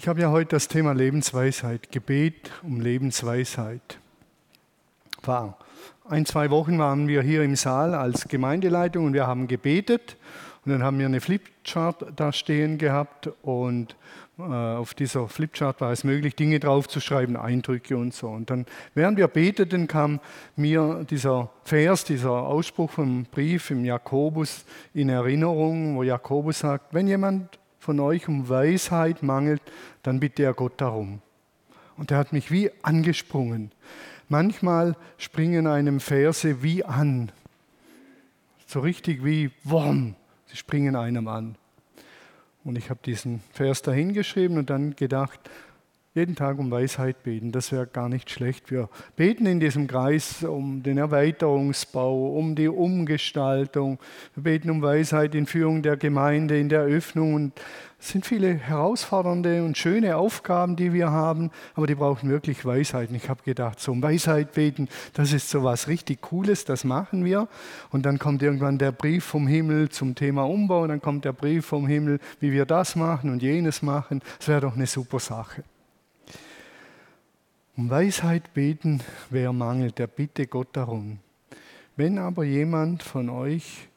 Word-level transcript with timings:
Ich 0.00 0.08
habe 0.08 0.22
ja 0.22 0.30
heute 0.30 0.56
das 0.56 0.66
Thema 0.66 0.92
Lebensweisheit, 0.92 1.92
Gebet 1.92 2.50
um 2.62 2.80
Lebensweisheit. 2.80 3.98
Vor 5.20 5.58
ein, 6.08 6.24
zwei 6.24 6.48
Wochen 6.48 6.78
waren 6.78 7.06
wir 7.06 7.20
hier 7.20 7.42
im 7.42 7.54
Saal 7.54 7.94
als 7.94 8.26
Gemeindeleitung 8.26 9.04
und 9.04 9.12
wir 9.12 9.26
haben 9.26 9.46
gebetet. 9.46 10.16
Und 10.64 10.72
dann 10.72 10.82
haben 10.82 10.98
wir 10.98 11.04
eine 11.04 11.20
Flipchart 11.20 12.14
da 12.16 12.32
stehen 12.32 12.78
gehabt 12.78 13.28
und 13.42 13.94
äh, 14.38 14.42
auf 14.42 14.94
dieser 14.94 15.28
Flipchart 15.28 15.82
war 15.82 15.92
es 15.92 16.02
möglich, 16.02 16.34
Dinge 16.34 16.60
draufzuschreiben, 16.60 17.36
Eindrücke 17.36 17.98
und 17.98 18.14
so. 18.14 18.28
Und 18.28 18.48
dann, 18.48 18.64
während 18.94 19.18
wir 19.18 19.28
beteten, 19.28 19.86
kam 19.86 20.20
mir 20.56 21.04
dieser 21.10 21.50
Vers, 21.64 22.04
dieser 22.04 22.30
Ausspruch 22.30 22.90
vom 22.90 23.24
Brief 23.24 23.70
im 23.70 23.84
Jakobus 23.84 24.64
in 24.94 25.10
Erinnerung, 25.10 25.94
wo 25.96 26.02
Jakobus 26.04 26.60
sagt, 26.60 26.94
wenn 26.94 27.06
jemand 27.06 27.58
von 27.80 27.98
euch 27.98 28.28
um 28.28 28.48
Weisheit 28.48 29.24
mangelt, 29.24 29.62
dann 30.02 30.20
bitte 30.20 30.44
er 30.44 30.54
Gott 30.54 30.80
darum. 30.80 31.20
Und 31.96 32.12
er 32.12 32.18
hat 32.18 32.32
mich 32.32 32.52
wie 32.52 32.70
angesprungen. 32.82 33.72
Manchmal 34.28 34.96
springen 35.18 35.66
einem 35.66 35.98
Verse 35.98 36.62
wie 36.62 36.84
an. 36.84 37.32
So 38.66 38.80
richtig 38.80 39.24
wie 39.24 39.50
Wurm. 39.64 40.14
Sie 40.46 40.56
springen 40.56 40.94
einem 40.94 41.26
an. 41.26 41.56
Und 42.62 42.76
ich 42.76 42.90
habe 42.90 43.00
diesen 43.04 43.42
Vers 43.52 43.82
dahingeschrieben 43.82 44.58
und 44.58 44.70
dann 44.70 44.94
gedacht, 44.94 45.40
jeden 46.20 46.36
Tag 46.36 46.58
um 46.58 46.70
Weisheit 46.70 47.22
beten, 47.22 47.50
das 47.50 47.72
wäre 47.72 47.86
gar 47.86 48.10
nicht 48.10 48.28
schlecht. 48.28 48.70
Wir 48.70 48.90
beten 49.16 49.46
in 49.46 49.58
diesem 49.58 49.86
Kreis 49.86 50.44
um 50.44 50.82
den 50.82 50.98
Erweiterungsbau, 50.98 52.36
um 52.36 52.54
die 52.54 52.68
Umgestaltung. 52.68 53.98
Wir 54.34 54.42
beten 54.42 54.68
um 54.68 54.82
Weisheit 54.82 55.34
in 55.34 55.46
Führung 55.46 55.80
der 55.82 55.96
Gemeinde, 55.96 56.60
in 56.60 56.68
der 56.68 56.82
Öffnung. 56.82 57.32
Und 57.32 57.52
es 57.98 58.08
sind 58.10 58.26
viele 58.26 58.52
herausfordernde 58.52 59.64
und 59.64 59.78
schöne 59.78 60.16
Aufgaben, 60.16 60.76
die 60.76 60.92
wir 60.92 61.10
haben, 61.10 61.50
aber 61.74 61.86
die 61.86 61.94
brauchen 61.94 62.28
wirklich 62.28 62.66
Weisheit. 62.66 63.08
Und 63.08 63.14
ich 63.14 63.30
habe 63.30 63.42
gedacht, 63.42 63.80
so 63.80 63.92
um 63.92 64.02
Weisheit 64.02 64.52
beten, 64.52 64.88
das 65.14 65.32
ist 65.32 65.48
so 65.48 65.64
was 65.64 65.88
richtig 65.88 66.20
Cooles, 66.20 66.66
das 66.66 66.84
machen 66.84 67.24
wir. 67.24 67.48
Und 67.90 68.04
dann 68.04 68.18
kommt 68.18 68.42
irgendwann 68.42 68.76
der 68.76 68.92
Brief 68.92 69.24
vom 69.24 69.46
Himmel 69.46 69.88
zum 69.88 70.14
Thema 70.14 70.42
Umbau, 70.42 70.82
und 70.82 70.90
dann 70.90 71.00
kommt 71.00 71.24
der 71.24 71.32
Brief 71.32 71.64
vom 71.64 71.86
Himmel, 71.86 72.20
wie 72.40 72.52
wir 72.52 72.66
das 72.66 72.94
machen 72.94 73.30
und 73.30 73.42
jenes 73.42 73.80
machen. 73.80 74.20
Das 74.38 74.48
wäre 74.48 74.60
doch 74.60 74.76
eine 74.76 74.86
super 74.86 75.18
Sache. 75.18 75.64
Um 77.80 77.88
Weisheit 77.88 78.52
beten, 78.52 79.00
wer 79.30 79.54
mangelt, 79.54 79.98
der 79.98 80.06
bitte 80.06 80.46
Gott 80.46 80.68
darum. 80.74 81.18
Wenn 81.96 82.18
aber 82.18 82.44
jemand 82.44 83.02
von 83.02 83.30
euch 83.30 83.88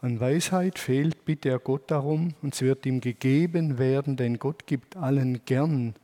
an 0.00 0.18
Weisheit 0.18 0.76
fehlt, 0.76 1.24
bitte 1.24 1.50
er 1.50 1.60
Gott 1.60 1.88
darum 1.88 2.34
und 2.42 2.54
es 2.54 2.62
wird 2.62 2.84
ihm 2.84 3.00
gegeben 3.00 3.78
werden, 3.78 4.16
denn 4.16 4.40
Gott 4.40 4.66
gibt 4.66 4.96
allen 4.96 5.44
gern 5.44 5.94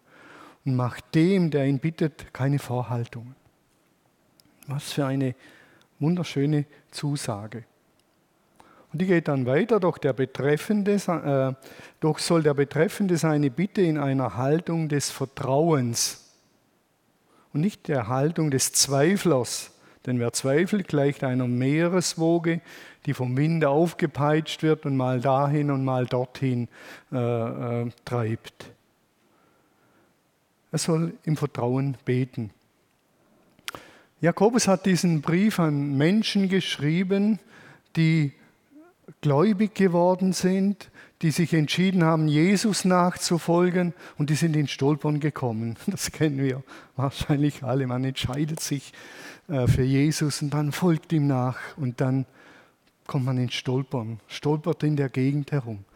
und 0.64 0.76
macht 0.76 1.12
dem, 1.16 1.50
der 1.50 1.66
ihn 1.66 1.80
bittet, 1.80 2.32
keine 2.32 2.60
Vorhaltungen. 2.60 3.34
Was 4.68 4.92
für 4.92 5.04
eine 5.04 5.34
wunderschöne 5.98 6.66
Zusage. 6.92 7.64
Und 8.92 9.02
die 9.02 9.06
geht 9.06 9.26
dann 9.26 9.44
weiter, 9.44 9.80
doch, 9.80 9.98
der 9.98 10.12
Betreffende, 10.12 10.92
äh, 10.92 11.66
doch 11.98 12.20
soll 12.20 12.44
der 12.44 12.54
Betreffende 12.54 13.16
seine 13.16 13.50
Bitte 13.50 13.82
in 13.82 13.98
einer 13.98 14.36
Haltung 14.36 14.88
des 14.88 15.10
Vertrauens 15.10 16.23
und 17.54 17.60
nicht 17.60 17.88
der 17.88 18.08
Haltung 18.08 18.50
des 18.50 18.72
Zweiflers. 18.72 19.70
Denn 20.04 20.18
wer 20.20 20.32
zweifelt, 20.32 20.88
gleicht 20.88 21.24
einer 21.24 21.46
Meereswoge, 21.46 22.60
die 23.06 23.14
vom 23.14 23.36
Wind 23.36 23.64
aufgepeitscht 23.64 24.62
wird 24.62 24.84
und 24.84 24.96
mal 24.96 25.20
dahin 25.20 25.70
und 25.70 25.84
mal 25.84 26.04
dorthin 26.04 26.68
äh, 27.12 27.16
äh, 27.16 27.90
treibt. 28.04 28.70
Er 30.72 30.78
soll 30.78 31.14
im 31.22 31.36
Vertrauen 31.36 31.96
beten. 32.04 32.50
Jakobus 34.20 34.66
hat 34.66 34.86
diesen 34.86 35.20
Brief 35.20 35.60
an 35.60 35.96
Menschen 35.96 36.48
geschrieben, 36.48 37.38
die 37.94 38.32
gläubig 39.20 39.74
geworden 39.74 40.32
sind, 40.32 40.90
die 41.24 41.30
sich 41.30 41.54
entschieden 41.54 42.04
haben, 42.04 42.28
Jesus 42.28 42.84
nachzufolgen 42.84 43.94
und 44.18 44.28
die 44.28 44.34
sind 44.34 44.54
in 44.54 44.68
Stolpern 44.68 45.20
gekommen. 45.20 45.76
Das 45.86 46.12
kennen 46.12 46.36
wir 46.36 46.62
wahrscheinlich 46.96 47.62
alle. 47.62 47.86
Man 47.86 48.04
entscheidet 48.04 48.60
sich 48.60 48.92
äh, 49.48 49.66
für 49.66 49.84
Jesus 49.84 50.42
und 50.42 50.50
dann 50.50 50.70
folgt 50.70 51.14
ihm 51.14 51.26
nach 51.26 51.56
und 51.78 52.02
dann 52.02 52.26
kommt 53.06 53.24
man 53.24 53.38
in 53.38 53.50
Stolpern, 53.50 54.20
stolpert 54.28 54.82
in 54.82 54.96
der 54.96 55.08
Gegend 55.08 55.50
herum. 55.50 55.86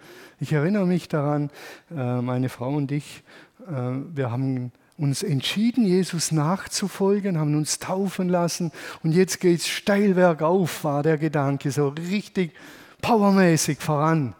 Ich 0.41 0.55
erinnere 0.55 0.87
mich 0.87 1.09
daran, 1.09 1.51
äh, 1.95 2.23
meine 2.23 2.49
Frau 2.49 2.71
und 2.71 2.91
ich, 2.91 3.23
äh, 3.67 3.73
wir 4.15 4.31
haben 4.31 4.73
uns 4.97 5.23
entschieden, 5.23 5.85
Jesus 5.85 6.33
nachzufolgen, 6.33 7.37
haben 7.37 7.55
uns 7.55 7.79
taufen 7.79 8.31
lassen 8.31 8.73
und 9.03 9.13
jetzt 9.13 9.41
geht 9.41 9.61
es 9.61 9.69
steil 9.69 10.15
bergauf, 10.15 10.85
war 10.85 11.03
der 11.03 11.19
Gedanke, 11.19 11.71
so 11.71 11.89
richtig 11.89 12.55
powermäßig 13.03 13.79
voran. 13.79 14.35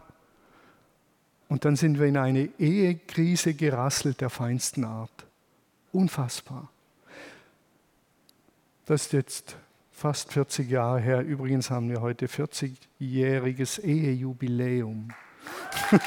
Und 1.49 1.65
dann 1.65 1.75
sind 1.75 1.99
wir 1.99 2.05
in 2.05 2.15
eine 2.15 2.47
Ehekrise 2.59 3.53
gerasselt 3.55 4.21
der 4.21 4.29
feinsten 4.29 4.85
Art. 4.85 5.25
Unfassbar. 5.91 6.69
Das 8.85 9.07
ist 9.07 9.13
jetzt 9.13 9.57
fast 9.91 10.31
40 10.31 10.69
Jahre 10.69 10.99
her. 10.99 11.21
Übrigens 11.21 11.71
haben 11.71 11.89
wir 11.89 12.01
heute 12.01 12.27
40-jähriges 12.27 13.79
Ehejubiläum. 13.81 15.09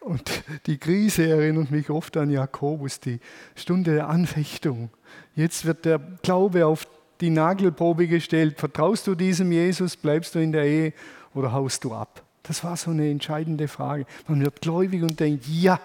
Und 0.00 0.42
die 0.66 0.78
Krise 0.78 1.28
erinnert 1.28 1.70
mich 1.70 1.90
oft 1.90 2.16
an 2.16 2.30
Jakobus, 2.30 3.00
die 3.00 3.20
Stunde 3.54 3.94
der 3.94 4.08
Anfechtung. 4.08 4.90
Jetzt 5.34 5.66
wird 5.66 5.84
der 5.84 5.98
Glaube 5.98 6.66
auf 6.66 6.86
die 7.24 7.30
Nagelprobe 7.30 8.06
gestellt. 8.06 8.58
Vertraust 8.58 9.06
du 9.06 9.14
diesem 9.14 9.50
Jesus? 9.50 9.96
Bleibst 9.96 10.34
du 10.34 10.40
in 10.40 10.52
der 10.52 10.64
Ehe 10.64 10.92
oder 11.32 11.52
haust 11.52 11.82
du 11.82 11.94
ab? 11.94 12.22
Das 12.42 12.62
war 12.62 12.76
so 12.76 12.90
eine 12.90 13.10
entscheidende 13.10 13.66
Frage. 13.66 14.04
Man 14.28 14.44
wird 14.44 14.60
gläubig 14.60 15.02
und 15.02 15.18
denkt, 15.18 15.46
ja. 15.48 15.80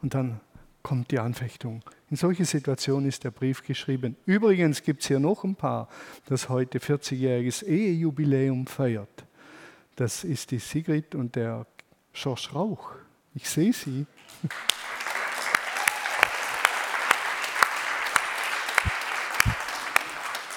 Und 0.00 0.14
dann 0.14 0.38
kommt 0.84 1.10
die 1.10 1.18
Anfechtung. 1.18 1.82
In 2.08 2.16
solche 2.16 2.44
Situationen 2.44 3.08
ist 3.08 3.24
der 3.24 3.32
Brief 3.32 3.64
geschrieben. 3.64 4.16
Übrigens 4.26 4.84
gibt 4.84 5.02
es 5.02 5.08
hier 5.08 5.18
noch 5.18 5.42
ein 5.42 5.56
paar, 5.56 5.88
das 6.26 6.48
heute 6.48 6.78
40-jähriges 6.78 7.64
Ehejubiläum 7.64 8.68
feiert. 8.68 9.24
Das 9.96 10.22
ist 10.22 10.52
die 10.52 10.60
Sigrid 10.60 11.16
und 11.16 11.34
der 11.34 11.66
Schorsch 12.12 12.54
Rauch. 12.54 12.92
Ich 13.34 13.50
sehe 13.50 13.72
sie. 13.72 14.06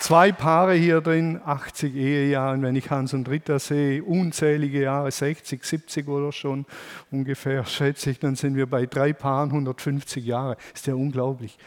Zwei 0.03 0.33
Paare 0.33 0.73
hier 0.73 0.99
drin, 0.99 1.39
80 1.45 1.95
Ehejahre, 1.95 2.61
wenn 2.61 2.75
ich 2.75 2.91
Hans 2.91 3.13
und 3.13 3.29
Rita 3.29 3.57
sehe, 3.57 4.03
unzählige 4.03 4.81
Jahre, 4.81 5.09
60, 5.09 5.63
70 5.63 6.09
oder 6.09 6.33
schon 6.33 6.65
ungefähr, 7.09 7.63
schätze 7.65 8.09
ich, 8.09 8.19
dann 8.19 8.35
sind 8.35 8.57
wir 8.57 8.65
bei 8.65 8.85
drei 8.85 9.13
Paaren 9.13 9.51
150 9.51 10.25
Jahre. 10.25 10.57
Ist 10.73 10.87
ja 10.87 10.93
unglaublich. 10.93 11.57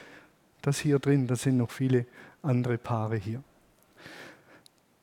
Das 0.61 0.79
hier 0.79 0.99
drin, 0.99 1.27
da 1.27 1.35
sind 1.35 1.57
noch 1.57 1.71
viele 1.71 2.05
andere 2.43 2.77
Paare 2.77 3.17
hier. 3.17 3.43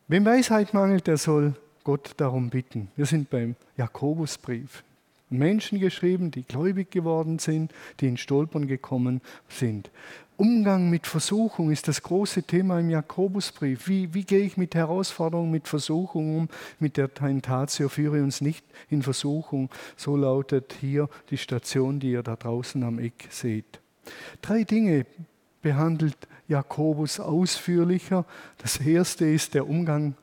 Wem 0.07 0.25
Weisheit 0.25 0.75
mangelt, 0.75 1.07
der 1.07 1.17
soll 1.17 1.55
Gott 1.83 2.11
darum 2.17 2.51
bitten. 2.51 2.91
Wir 2.95 3.07
sind 3.07 3.31
beim 3.31 3.55
Jakobusbrief. 3.77 4.83
Menschen 5.37 5.79
geschrieben, 5.79 6.31
die 6.31 6.43
gläubig 6.43 6.91
geworden 6.91 7.39
sind, 7.39 7.73
die 7.99 8.07
in 8.07 8.17
Stolpern 8.17 8.67
gekommen 8.67 9.21
sind. 9.49 9.91
Umgang 10.35 10.89
mit 10.89 11.05
Versuchung 11.05 11.71
ist 11.71 11.87
das 11.87 12.01
große 12.01 12.43
Thema 12.43 12.79
im 12.79 12.89
Jakobusbrief. 12.89 13.87
Wie, 13.87 14.13
wie 14.13 14.23
gehe 14.23 14.39
ich 14.45 14.57
mit 14.57 14.73
Herausforderungen, 14.73 15.51
mit 15.51 15.67
Versuchung 15.67 16.37
um? 16.37 16.49
Mit 16.79 16.97
der 16.97 17.13
Tentatio 17.13 17.87
führe 17.87 18.23
uns 18.23 18.41
nicht 18.41 18.65
in 18.89 19.03
Versuchung. 19.03 19.69
So 19.95 20.15
lautet 20.17 20.75
hier 20.81 21.07
die 21.29 21.37
Station, 21.37 21.99
die 21.99 22.11
ihr 22.11 22.23
da 22.23 22.35
draußen 22.35 22.81
am 22.83 22.97
Eck 22.97 23.27
seht. 23.29 23.79
Drei 24.41 24.63
Dinge 24.63 25.05
behandelt 25.61 26.17
Jakobus 26.47 27.19
ausführlicher. 27.19 28.25
Das 28.57 28.77
erste 28.77 29.25
ist 29.25 29.53
der 29.53 29.69
Umgang 29.69 30.15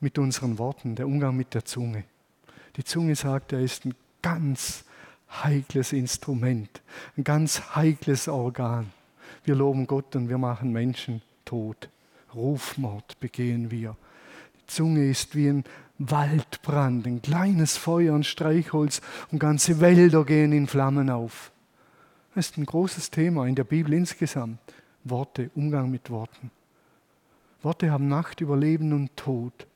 mit 0.00 0.18
unseren 0.18 0.58
Worten, 0.58 0.94
der 0.94 1.06
Umgang 1.06 1.36
mit 1.36 1.54
der 1.54 1.64
Zunge. 1.64 2.04
Die 2.76 2.84
Zunge 2.84 3.16
sagt, 3.16 3.52
er 3.52 3.60
ist 3.60 3.84
ein 3.84 3.94
ganz 4.22 4.84
heikles 5.30 5.92
Instrument, 5.92 6.80
ein 7.16 7.24
ganz 7.24 7.74
heikles 7.74 8.28
Organ. 8.28 8.90
Wir 9.44 9.54
loben 9.54 9.86
Gott 9.86 10.16
und 10.16 10.28
wir 10.28 10.38
machen 10.38 10.72
Menschen 10.72 11.22
tot. 11.44 11.88
Rufmord 12.34 13.18
begehen 13.20 13.70
wir. 13.70 13.96
Die 14.60 14.66
Zunge 14.66 15.08
ist 15.08 15.34
wie 15.34 15.48
ein 15.48 15.64
Waldbrand, 15.98 17.06
ein 17.06 17.22
kleines 17.22 17.76
Feuer, 17.76 18.14
ein 18.14 18.24
Streichholz 18.24 19.00
und 19.32 19.38
ganze 19.38 19.80
Wälder 19.80 20.24
gehen 20.24 20.52
in 20.52 20.66
Flammen 20.66 21.10
auf. 21.10 21.50
Das 22.34 22.50
ist 22.50 22.58
ein 22.58 22.66
großes 22.66 23.10
Thema 23.10 23.46
in 23.46 23.54
der 23.54 23.64
Bibel 23.64 23.92
insgesamt. 23.94 24.58
Worte, 25.04 25.50
Umgang 25.54 25.90
mit 25.90 26.10
Worten. 26.10 26.50
Worte 27.62 27.90
haben 27.90 28.08
Macht 28.08 28.40
über 28.40 28.56
Leben 28.56 28.92
und 28.92 29.16
Tod. 29.16 29.66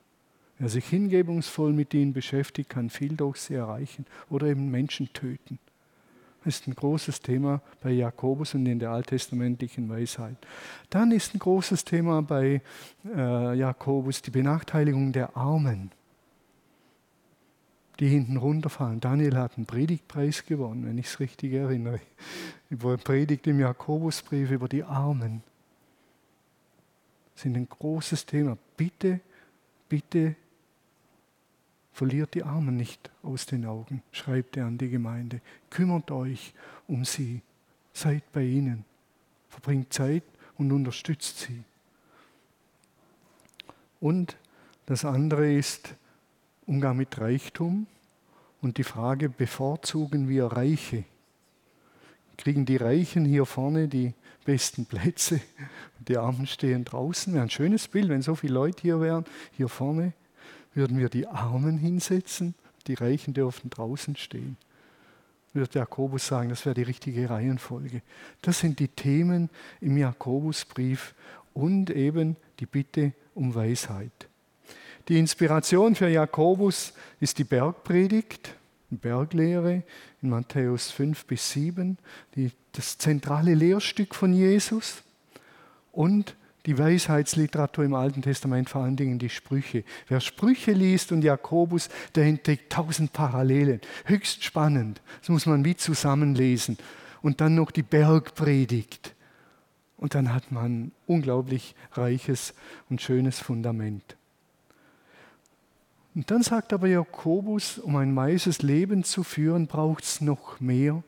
Wer 0.62 0.68
sich 0.68 0.86
hingebungsvoll 0.86 1.72
mit 1.72 1.92
ihnen 1.92 2.12
beschäftigt, 2.12 2.70
kann 2.70 2.88
viel 2.88 3.16
durch 3.16 3.38
sie 3.38 3.54
erreichen 3.54 4.06
oder 4.30 4.46
eben 4.46 4.70
Menschen 4.70 5.12
töten. 5.12 5.58
Das 6.44 6.54
ist 6.54 6.68
ein 6.68 6.76
großes 6.76 7.20
Thema 7.20 7.60
bei 7.80 7.90
Jakobus 7.90 8.54
und 8.54 8.66
in 8.66 8.78
der 8.78 8.90
alttestamentlichen 8.90 9.88
Weisheit. 9.88 10.36
Dann 10.88 11.10
ist 11.10 11.34
ein 11.34 11.40
großes 11.40 11.84
Thema 11.84 12.22
bei 12.22 12.62
äh, 13.04 13.58
Jakobus 13.58 14.22
die 14.22 14.30
Benachteiligung 14.30 15.10
der 15.10 15.36
Armen, 15.36 15.90
die 17.98 18.06
hinten 18.06 18.36
runterfallen. 18.36 19.00
Daniel 19.00 19.36
hat 19.36 19.56
einen 19.56 19.66
Predigtpreis 19.66 20.46
gewonnen, 20.46 20.86
wenn 20.86 20.96
ich 20.96 21.06
es 21.06 21.18
richtig 21.18 21.54
erinnere. 21.54 21.98
Über 22.70 22.96
Predigt 22.98 23.48
im 23.48 23.58
Jakobusbrief 23.58 24.52
über 24.52 24.68
die 24.68 24.84
Armen. 24.84 25.42
Das 27.34 27.46
ist 27.46 27.56
ein 27.56 27.68
großes 27.68 28.26
Thema. 28.26 28.56
Bitte, 28.76 29.18
bitte 29.88 30.36
Verliert 31.92 32.34
die 32.34 32.42
Armen 32.42 32.76
nicht 32.76 33.10
aus 33.22 33.44
den 33.44 33.66
Augen, 33.66 34.02
schreibt 34.12 34.56
er 34.56 34.66
an 34.66 34.78
die 34.78 34.88
Gemeinde. 34.88 35.40
Kümmert 35.68 36.10
euch 36.10 36.54
um 36.88 37.04
sie. 37.04 37.42
Seid 37.92 38.32
bei 38.32 38.42
ihnen. 38.42 38.84
Verbringt 39.50 39.92
Zeit 39.92 40.24
und 40.56 40.72
unterstützt 40.72 41.40
sie. 41.40 41.62
Und 44.00 44.36
das 44.86 45.04
andere 45.04 45.52
ist 45.52 45.94
Umgang 46.66 46.96
mit 46.96 47.20
Reichtum 47.20 47.86
und 48.62 48.78
die 48.78 48.84
Frage, 48.84 49.28
bevorzugen 49.28 50.28
wir 50.28 50.46
Reiche? 50.46 51.04
Kriegen 52.38 52.64
die 52.64 52.78
Reichen 52.78 53.26
hier 53.26 53.44
vorne 53.44 53.86
die 53.86 54.14
besten 54.44 54.86
Plätze? 54.86 55.40
Die 55.98 56.16
Armen 56.16 56.46
stehen 56.46 56.84
draußen. 56.84 57.34
Wäre 57.34 57.44
ein 57.44 57.50
schönes 57.50 57.86
Bild, 57.86 58.08
wenn 58.08 58.22
so 58.22 58.34
viele 58.34 58.54
Leute 58.54 58.82
hier 58.82 59.00
wären, 59.00 59.26
hier 59.52 59.68
vorne 59.68 60.14
würden 60.74 60.98
wir 60.98 61.08
die 61.08 61.26
Armen 61.26 61.78
hinsetzen, 61.78 62.54
die 62.86 62.94
Reichen 62.94 63.34
dürfen 63.34 63.70
draußen 63.70 64.16
stehen. 64.16 64.56
Wird 65.52 65.74
Jakobus 65.74 66.26
sagen, 66.26 66.48
das 66.48 66.64
wäre 66.64 66.74
die 66.74 66.82
richtige 66.82 67.28
Reihenfolge. 67.28 68.02
Das 68.40 68.60
sind 68.60 68.78
die 68.78 68.88
Themen 68.88 69.50
im 69.80 69.96
Jakobusbrief 69.96 71.14
und 71.52 71.90
eben 71.90 72.36
die 72.58 72.66
Bitte 72.66 73.12
um 73.34 73.54
Weisheit. 73.54 74.28
Die 75.08 75.18
Inspiration 75.18 75.94
für 75.94 76.08
Jakobus 76.08 76.94
ist 77.20 77.38
die 77.38 77.44
Bergpredigt, 77.44 78.54
Berglehre 78.90 79.82
in 80.22 80.30
Matthäus 80.30 80.90
5 80.90 81.24
bis 81.26 81.50
7, 81.52 81.98
die, 82.36 82.52
das 82.72 82.98
zentrale 82.98 83.54
Lehrstück 83.54 84.14
von 84.14 84.32
Jesus 84.32 85.02
und 85.92 86.36
die 86.66 86.78
Weisheitsliteratur 86.78 87.84
im 87.84 87.94
Alten 87.94 88.22
Testament, 88.22 88.70
vor 88.70 88.82
allen 88.82 88.96
Dingen 88.96 89.18
die 89.18 89.28
Sprüche. 89.28 89.84
Wer 90.08 90.20
Sprüche 90.20 90.72
liest 90.72 91.10
und 91.12 91.22
Jakobus, 91.22 91.88
der 92.14 92.24
entdeckt 92.24 92.72
tausend 92.72 93.12
Parallelen. 93.12 93.80
Höchst 94.04 94.44
spannend. 94.44 95.02
Das 95.20 95.28
muss 95.28 95.46
man 95.46 95.64
wie 95.64 95.76
zusammenlesen. 95.76 96.78
Und 97.20 97.40
dann 97.40 97.54
noch 97.54 97.70
die 97.70 97.82
Bergpredigt. 97.82 99.14
Und 99.96 100.14
dann 100.14 100.34
hat 100.34 100.50
man 100.50 100.92
unglaublich 101.06 101.74
reiches 101.92 102.54
und 102.90 103.00
schönes 103.00 103.38
Fundament. 103.38 104.16
Und 106.14 106.30
dann 106.30 106.42
sagt 106.42 106.72
aber 106.72 106.88
Jakobus, 106.88 107.78
um 107.78 107.96
ein 107.96 108.14
weises 108.14 108.62
Leben 108.62 109.02
zu 109.02 109.22
führen, 109.22 109.66
braucht 109.66 110.04
es 110.04 110.20
noch 110.20 110.60
mehr, 110.60 111.02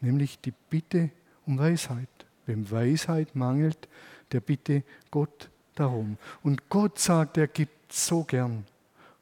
nämlich 0.00 0.40
die 0.40 0.54
Bitte 0.70 1.10
um 1.46 1.58
Weisheit. 1.58 2.08
Wem 2.46 2.70
Weisheit 2.70 3.34
mangelt, 3.36 3.88
der 4.32 4.40
bitte 4.40 4.82
Gott 5.10 5.50
darum. 5.74 6.18
Und 6.42 6.68
Gott 6.68 6.98
sagt, 6.98 7.36
er 7.36 7.48
gibt 7.48 7.92
so 7.92 8.24
gern. 8.24 8.64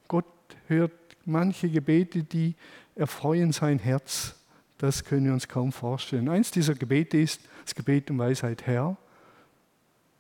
Gott 0.09 0.25
hört 0.67 0.93
manche 1.25 1.69
Gebete, 1.69 2.23
die 2.23 2.55
erfreuen 2.95 3.53
sein 3.53 3.79
Herz. 3.79 4.35
Das 4.79 5.05
können 5.05 5.27
wir 5.27 5.33
uns 5.33 5.49
kaum 5.49 5.73
vorstellen. 5.73 6.29
Eins 6.29 6.51
dieser 6.51 6.75
Gebete 6.75 7.19
ist 7.19 7.41
das 7.65 7.75
Gebet 7.75 8.11
um 8.11 8.19
Weisheit. 8.19 8.67
Herr, 8.67 8.97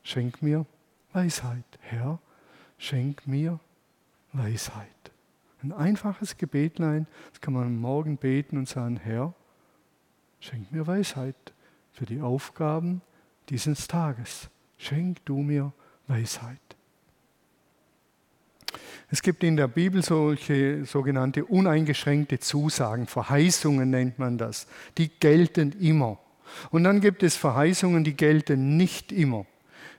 schenk 0.02 0.42
mir 0.42 0.66
Weisheit. 1.12 1.64
Herr, 1.80 2.18
schenk 2.78 3.26
mir 3.26 3.60
Weisheit. 4.32 4.88
Ein 5.62 5.72
einfaches 5.72 6.36
Gebetlein, 6.36 7.06
das 7.30 7.40
kann 7.40 7.54
man 7.54 7.76
morgen 7.76 8.18
beten 8.18 8.56
und 8.58 8.68
sagen, 8.68 8.98
Herr, 8.98 9.34
schenk 10.40 10.70
mir 10.70 10.86
Weisheit 10.86 11.34
für 11.92 12.06
die 12.06 12.20
Aufgaben 12.20 13.00
dieses 13.48 13.88
Tages 13.88 14.50
schenk 14.78 15.24
du 15.24 15.38
mir 15.38 15.72
Weisheit. 16.06 16.58
Es 19.10 19.22
gibt 19.22 19.44
in 19.44 19.56
der 19.56 19.68
Bibel 19.68 20.02
solche 20.02 20.84
sogenannte 20.84 21.44
uneingeschränkte 21.44 22.40
Zusagen, 22.40 23.06
Verheißungen 23.06 23.88
nennt 23.88 24.18
man 24.18 24.36
das, 24.36 24.66
die 24.98 25.08
gelten 25.08 25.72
immer. 25.80 26.18
Und 26.70 26.84
dann 26.84 27.00
gibt 27.00 27.22
es 27.22 27.36
Verheißungen, 27.36 28.02
die 28.04 28.14
gelten 28.14 28.76
nicht 28.76 29.12
immer. 29.12 29.46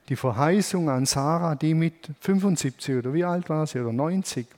Die 0.10 0.16
Verheißung 0.16 0.90
an 0.90 1.06
Sarah, 1.06 1.56
die 1.56 1.74
mit 1.74 2.10
75 2.20 2.96
oder 2.96 3.14
wie 3.14 3.24
alt 3.24 3.50
war 3.50 3.68
sie 3.68 3.80
oder 3.80 3.94
90 3.94 4.48
und 4.48 4.57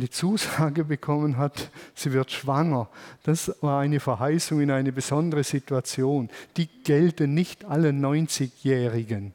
die 0.00 0.10
Zusage 0.10 0.84
bekommen 0.84 1.36
hat, 1.36 1.70
sie 1.94 2.12
wird 2.12 2.30
schwanger. 2.30 2.88
Das 3.24 3.54
war 3.60 3.80
eine 3.80 4.00
Verheißung 4.00 4.60
in 4.60 4.70
eine 4.70 4.90
besondere 4.90 5.44
Situation. 5.44 6.30
Die 6.56 6.66
gelten 6.66 7.34
nicht 7.34 7.66
allen 7.66 8.02
90-Jährigen. 8.02 9.34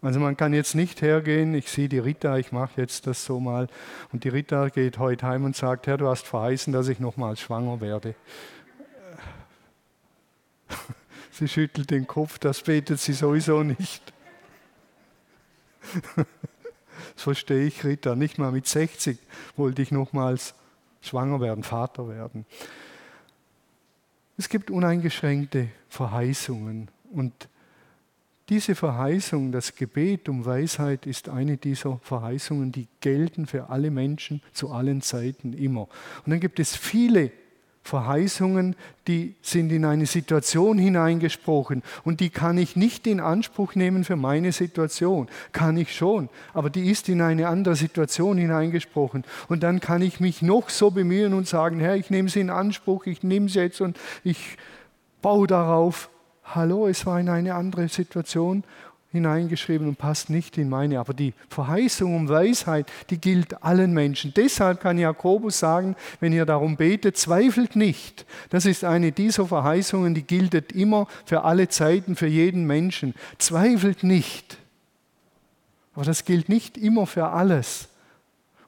Also 0.00 0.20
man 0.20 0.36
kann 0.36 0.54
jetzt 0.54 0.74
nicht 0.74 1.02
hergehen, 1.02 1.54
ich 1.54 1.68
sehe 1.68 1.88
die 1.88 1.98
Rita, 1.98 2.38
ich 2.38 2.52
mache 2.52 2.80
jetzt 2.80 3.08
das 3.08 3.24
so 3.24 3.40
mal, 3.40 3.66
und 4.12 4.22
die 4.22 4.28
Rita 4.28 4.68
geht 4.68 4.98
heute 4.98 5.26
heim 5.26 5.44
und 5.44 5.56
sagt, 5.56 5.88
Herr, 5.88 5.98
du 5.98 6.06
hast 6.06 6.26
verheißen, 6.26 6.72
dass 6.72 6.86
ich 6.88 7.00
nochmals 7.00 7.40
schwanger 7.40 7.80
werde. 7.80 8.14
Sie 11.32 11.48
schüttelt 11.48 11.90
den 11.90 12.06
Kopf, 12.06 12.38
das 12.38 12.62
betet 12.62 13.00
sie 13.00 13.12
sowieso 13.12 13.62
nicht. 13.62 14.12
Das 17.18 17.24
verstehe 17.24 17.66
ich, 17.66 17.84
Rita. 17.84 18.14
Nicht 18.14 18.38
mal 18.38 18.52
mit 18.52 18.68
60 18.68 19.18
wollte 19.56 19.82
ich 19.82 19.90
nochmals 19.90 20.54
schwanger 21.00 21.40
werden, 21.40 21.64
Vater 21.64 22.08
werden. 22.08 22.46
Es 24.36 24.48
gibt 24.48 24.70
uneingeschränkte 24.70 25.66
Verheißungen 25.88 26.92
und 27.10 27.48
diese 28.50 28.76
Verheißung, 28.76 29.50
das 29.50 29.74
Gebet 29.74 30.28
um 30.28 30.44
Weisheit, 30.44 31.06
ist 31.06 31.28
eine 31.28 31.56
dieser 31.56 31.98
Verheißungen, 32.04 32.70
die 32.70 32.86
gelten 33.00 33.46
für 33.46 33.68
alle 33.68 33.90
Menschen 33.90 34.40
zu 34.52 34.70
allen 34.70 35.02
Zeiten 35.02 35.54
immer. 35.54 35.88
Und 36.24 36.30
dann 36.30 36.38
gibt 36.38 36.60
es 36.60 36.76
viele 36.76 37.32
Verheißungen, 37.88 38.76
die 39.06 39.34
sind 39.40 39.72
in 39.72 39.84
eine 39.86 40.04
Situation 40.04 40.76
hineingesprochen 40.76 41.82
und 42.04 42.20
die 42.20 42.28
kann 42.28 42.58
ich 42.58 42.76
nicht 42.76 43.06
in 43.06 43.18
Anspruch 43.18 43.74
nehmen 43.74 44.04
für 44.04 44.16
meine 44.16 44.52
Situation. 44.52 45.28
Kann 45.52 45.78
ich 45.78 45.96
schon, 45.96 46.28
aber 46.52 46.68
die 46.68 46.90
ist 46.90 47.08
in 47.08 47.22
eine 47.22 47.48
andere 47.48 47.76
Situation 47.76 48.36
hineingesprochen. 48.36 49.24
Und 49.48 49.62
dann 49.62 49.80
kann 49.80 50.02
ich 50.02 50.20
mich 50.20 50.42
noch 50.42 50.68
so 50.68 50.90
bemühen 50.90 51.32
und 51.32 51.48
sagen, 51.48 51.80
Herr, 51.80 51.96
ich 51.96 52.10
nehme 52.10 52.28
sie 52.28 52.40
in 52.40 52.50
Anspruch, 52.50 53.06
ich 53.06 53.22
nehme 53.22 53.48
sie 53.48 53.60
jetzt 53.60 53.80
und 53.80 53.98
ich 54.22 54.58
baue 55.22 55.46
darauf. 55.46 56.10
Hallo, 56.44 56.88
es 56.88 57.04
war 57.06 57.18
in 57.18 57.28
eine 57.28 57.54
andere 57.54 57.88
Situation 57.88 58.64
hineingeschrieben 59.10 59.88
und 59.88 59.96
passt 59.96 60.28
nicht 60.28 60.58
in 60.58 60.68
meine. 60.68 61.00
Aber 61.00 61.14
die 61.14 61.32
Verheißung 61.48 62.14
um 62.14 62.28
Weisheit, 62.28 62.90
die 63.10 63.18
gilt 63.18 63.62
allen 63.62 63.92
Menschen. 63.92 64.34
Deshalb 64.36 64.80
kann 64.80 64.98
Jakobus 64.98 65.58
sagen, 65.58 65.96
wenn 66.20 66.32
ihr 66.32 66.44
darum 66.44 66.76
betet, 66.76 67.16
zweifelt 67.16 67.74
nicht. 67.74 68.26
Das 68.50 68.66
ist 68.66 68.84
eine 68.84 69.12
dieser 69.12 69.46
Verheißungen, 69.46 70.14
die 70.14 70.22
gilt 70.22 70.72
immer 70.72 71.06
für 71.24 71.44
alle 71.44 71.68
Zeiten, 71.68 72.16
für 72.16 72.26
jeden 72.26 72.66
Menschen. 72.66 73.14
Zweifelt 73.38 74.02
nicht. 74.02 74.58
Aber 75.94 76.04
das 76.04 76.24
gilt 76.24 76.48
nicht 76.48 76.76
immer 76.76 77.06
für 77.06 77.28
alles. 77.28 77.88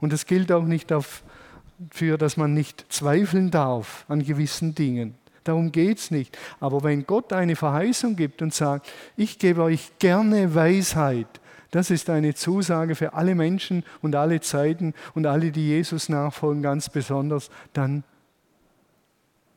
Und 0.00 0.12
das 0.12 0.24
gilt 0.24 0.50
auch 0.50 0.64
nicht 0.64 0.90
dafür, 0.90 2.16
dass 2.18 2.36
man 2.38 2.54
nicht 2.54 2.86
zweifeln 2.88 3.50
darf 3.50 4.06
an 4.08 4.24
gewissen 4.24 4.74
Dingen. 4.74 5.19
Darum 5.44 5.72
geht 5.72 5.98
es 5.98 6.10
nicht. 6.10 6.36
Aber 6.60 6.82
wenn 6.82 7.06
Gott 7.06 7.32
eine 7.32 7.56
Verheißung 7.56 8.16
gibt 8.16 8.42
und 8.42 8.52
sagt, 8.52 8.88
ich 9.16 9.38
gebe 9.38 9.62
euch 9.62 9.92
gerne 9.98 10.54
Weisheit, 10.54 11.40
das 11.70 11.90
ist 11.90 12.10
eine 12.10 12.34
Zusage 12.34 12.94
für 12.94 13.14
alle 13.14 13.34
Menschen 13.34 13.84
und 14.02 14.16
alle 14.16 14.40
Zeiten 14.40 14.92
und 15.14 15.26
alle, 15.26 15.52
die 15.52 15.68
Jesus 15.68 16.08
nachfolgen, 16.08 16.62
ganz 16.62 16.88
besonders, 16.88 17.50
dann 17.72 18.02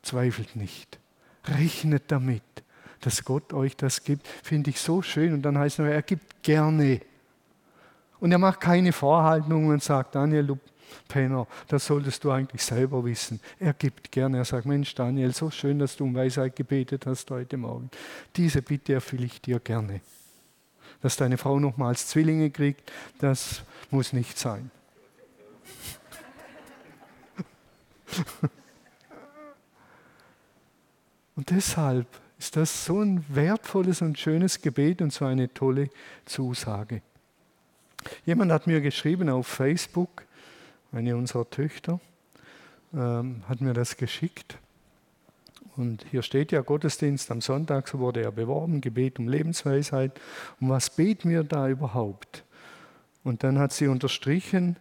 zweifelt 0.04 0.56
nicht. 0.56 1.00
Rechnet 1.46 2.04
damit, 2.08 2.44
dass 3.02 3.24
Gott 3.26 3.52
euch 3.54 3.76
das 3.76 4.04
gibt. 4.04 4.28
Finde 4.28 4.70
ich 4.70 4.80
so 4.80 5.02
schön. 5.02 5.34
Und 5.34 5.42
dann 5.42 5.58
heißt 5.58 5.80
es, 5.80 5.88
er 5.88 6.02
gibt 6.04 6.44
gerne. 6.44 7.02
Und 8.20 8.32
er 8.32 8.38
macht 8.38 8.62
keine 8.62 8.94
Vorhaltungen 8.94 9.72
und 9.72 9.84
sagt, 9.84 10.16
Daniel, 10.16 10.46
du 10.46 10.60
Penner, 11.08 11.48
das 11.68 11.86
solltest 11.86 12.24
du 12.24 12.32
eigentlich 12.32 12.64
selber 12.64 13.04
wissen. 13.06 13.40
Er 13.60 13.74
gibt 13.74 14.12
gerne, 14.12 14.38
er 14.38 14.46
sagt, 14.46 14.66
Mensch 14.66 14.94
Daniel, 14.96 15.34
so 15.34 15.52
schön, 15.52 15.80
dass 15.80 15.96
du 15.96 16.06
um 16.06 16.16
Weisheit 16.16 16.56
gebetet 16.56 17.06
hast 17.06 17.30
heute 17.32 17.58
Morgen. 17.58 17.90
Diese 18.36 18.62
Bitte 18.62 18.94
erfülle 18.94 19.26
ich 19.26 19.42
dir 19.42 19.60
gerne. 19.60 20.02
dass 21.02 21.18
deine 21.18 21.38
Frau 21.38 21.60
nochmals 21.60 22.08
Zwillinge 22.08 22.50
kriegt, 22.50 22.90
das 23.20 23.64
muss 23.92 24.14
nicht 24.14 24.40
sein. 24.40 24.72
Und 31.36 31.50
deshalb 31.50 32.08
ist 32.38 32.56
das 32.56 32.86
so 32.86 33.02
ein 33.02 33.26
wertvolles 33.30 34.02
und 34.02 34.20
schönes 34.20 34.62
Gebet 34.62 35.02
und 35.02 35.12
so 35.12 35.26
eine 35.26 35.54
tolle 35.54 35.90
Zusage. 36.26 37.02
Jemand 38.26 38.52
hat 38.52 38.68
mir 38.68 38.82
geschrieben 38.82 39.30
auf 39.30 39.48
Facebook, 39.48 40.26
eine 40.94 41.18
unserer 41.18 41.50
Töchter, 41.50 42.00
ähm, 42.94 43.44
hat 43.50 43.62
mir 43.62 43.74
das 43.74 43.98
geschickt. 43.98 44.58
Und 45.76 46.06
hier 46.12 46.22
steht 46.22 46.52
ja 46.52 46.62
Gottesdienst 46.62 47.32
am 47.32 47.42
Sonntag, 47.42 47.88
so 47.88 48.00
wurde 48.00 48.22
er 48.22 48.32
beworben, 48.32 48.80
Gebet 48.80 49.18
um 49.18 49.28
Lebensweisheit. 49.28 50.12
Um 50.60 50.70
was 50.70 50.90
beten 50.92 51.30
wir 51.30 51.44
da 51.44 51.68
überhaupt? 51.68 52.44
Und 53.24 53.44
dann 53.44 53.58
hat 53.58 53.74
sie 53.74 53.88
unterstrichen, 53.88 54.78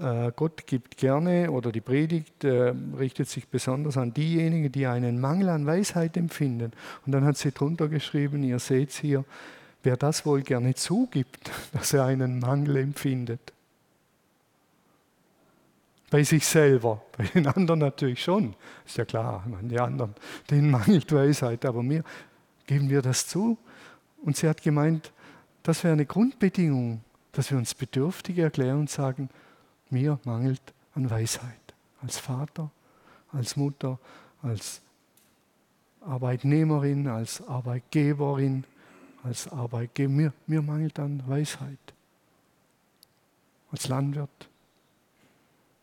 äh, 0.00 0.30
Gott 0.36 0.66
gibt 0.66 0.96
gerne 0.98 1.50
oder 1.50 1.72
die 1.72 1.80
Predigt 1.80 2.44
äh, 2.44 2.74
richtet 2.98 3.28
sich 3.28 3.48
besonders 3.48 3.96
an 3.96 4.12
diejenigen, 4.12 4.70
die 4.70 4.86
einen 4.86 5.20
Mangel 5.20 5.48
an 5.48 5.66
Weisheit 5.66 6.16
empfinden. 6.16 6.72
Und 7.06 7.12
dann 7.12 7.24
hat 7.24 7.36
sie 7.36 7.50
drunter 7.50 7.88
geschrieben, 7.88 8.42
ihr 8.42 8.58
seht 8.58 8.92
hier, 8.92 9.24
wer 9.82 9.96
das 9.96 10.26
wohl 10.26 10.42
gerne 10.42 10.74
zugibt, 10.74 11.50
dass 11.72 11.92
er 11.92 12.04
einen 12.04 12.38
Mangel 12.38 12.76
empfindet. 12.76 13.52
Bei 16.10 16.22
sich 16.22 16.46
selber, 16.46 17.02
bei 17.16 17.24
den 17.24 17.46
anderen 17.46 17.80
natürlich 17.80 18.22
schon. 18.22 18.54
Ist 18.84 18.96
ja 18.96 19.04
klar, 19.04 19.44
die 19.62 19.78
anderen, 19.78 20.14
denen 20.50 20.70
mangelt 20.70 21.12
Weisheit, 21.12 21.64
aber 21.64 21.82
mir 21.82 22.04
geben 22.66 22.90
wir 22.90 23.02
das 23.02 23.26
zu. 23.26 23.58
Und 24.22 24.36
sie 24.36 24.48
hat 24.48 24.62
gemeint, 24.62 25.12
das 25.62 25.82
wäre 25.82 25.92
eine 25.92 26.06
Grundbedingung, 26.06 27.02
dass 27.32 27.50
wir 27.50 27.58
uns 27.58 27.74
bedürftig 27.74 28.38
erklären 28.38 28.80
und 28.80 28.90
sagen, 28.90 29.28
mir 29.90 30.18
mangelt 30.24 30.62
an 30.94 31.10
Weisheit. 31.10 31.74
Als 32.02 32.18
Vater, 32.18 32.70
als 33.32 33.56
Mutter, 33.56 33.98
als 34.42 34.80
Arbeitnehmerin, 36.00 37.08
als 37.08 37.46
Arbeitgeberin, 37.46 38.64
als 39.22 39.48
Arbeitgeber. 39.48 40.12
Mir, 40.12 40.32
mir 40.46 40.62
mangelt 40.62 40.98
an 40.98 41.22
Weisheit. 41.26 41.78
Als 43.72 43.88
Landwirt, 43.88 44.48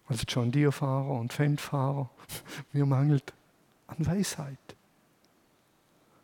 als 0.07 0.23
John 0.27 0.51
Deere-Fahrer 0.51 1.19
und 1.19 1.33
Fendt-Fahrer. 1.33 2.09
Mir 2.73 2.85
mangelt 2.85 3.33
an 3.87 4.05
Weisheit. 4.05 4.57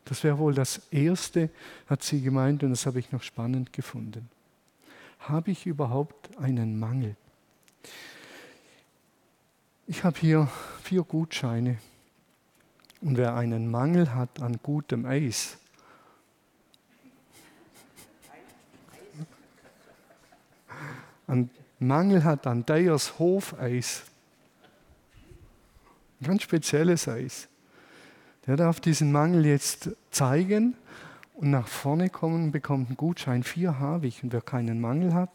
Das 0.06 0.24
wäre 0.24 0.40
wohl 0.40 0.54
das 0.54 0.82
Erste, 0.92 1.50
hat 1.88 2.02
sie 2.04 2.22
gemeint, 2.22 2.64
und 2.64 2.72
das 2.72 2.86
habe 2.86 3.00
ich 3.00 3.12
noch 3.12 3.22
spannend 3.22 3.74
gefunden. 3.74 4.28
Habe 5.20 5.52
ich 5.52 5.66
überhaupt 5.66 6.38
einen 6.38 6.80
Mangel? 6.80 7.16
Ich 9.86 10.04
habe 10.04 10.20
hier 10.20 10.50
vier 10.82 11.04
Gutscheine. 11.04 11.78
Und 13.02 13.18
wer 13.18 13.36
einen 13.36 13.70
Mangel 13.70 14.14
hat 14.14 14.42
an 14.42 14.60
gutem 14.62 15.06
Eis, 15.06 15.58
an 21.28 21.50
Mangel 21.80 22.24
hat 22.24 22.46
an 22.46 22.66
Deyers 22.66 23.20
Hofeis, 23.20 24.04
ein 26.20 26.28
ganz 26.28 26.44
spezielles 26.44 27.08
Eis, 27.08 27.48
der 28.46 28.58
darf 28.58 28.80
diesen 28.80 29.12
Mangel 29.12 29.46
jetzt 29.46 29.90
zeigen 30.12 30.76
und 31.36 31.52
nach 31.52 31.68
vorne 31.68 32.10
kommen 32.10 32.46
und 32.46 32.52
bekommt 32.52 32.88
einen 32.88 32.98
Gutschein. 32.98 33.44
Vier 33.44 33.80
habe 33.80 34.08
ich. 34.08 34.24
Und 34.24 34.34
wer 34.34 34.42
keinen 34.42 34.82
Mangel 34.82 35.14
hat, 35.14 35.30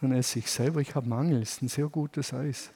dann 0.00 0.12
esse 0.12 0.40
ich 0.40 0.50
selber. 0.50 0.80
Ich 0.80 0.96
habe 0.96 1.08
Mangel. 1.08 1.40
Das 1.40 1.50
ist 1.50 1.62
ein 1.62 1.68
sehr 1.68 1.86
gutes 1.86 2.34
Eis. 2.34 2.70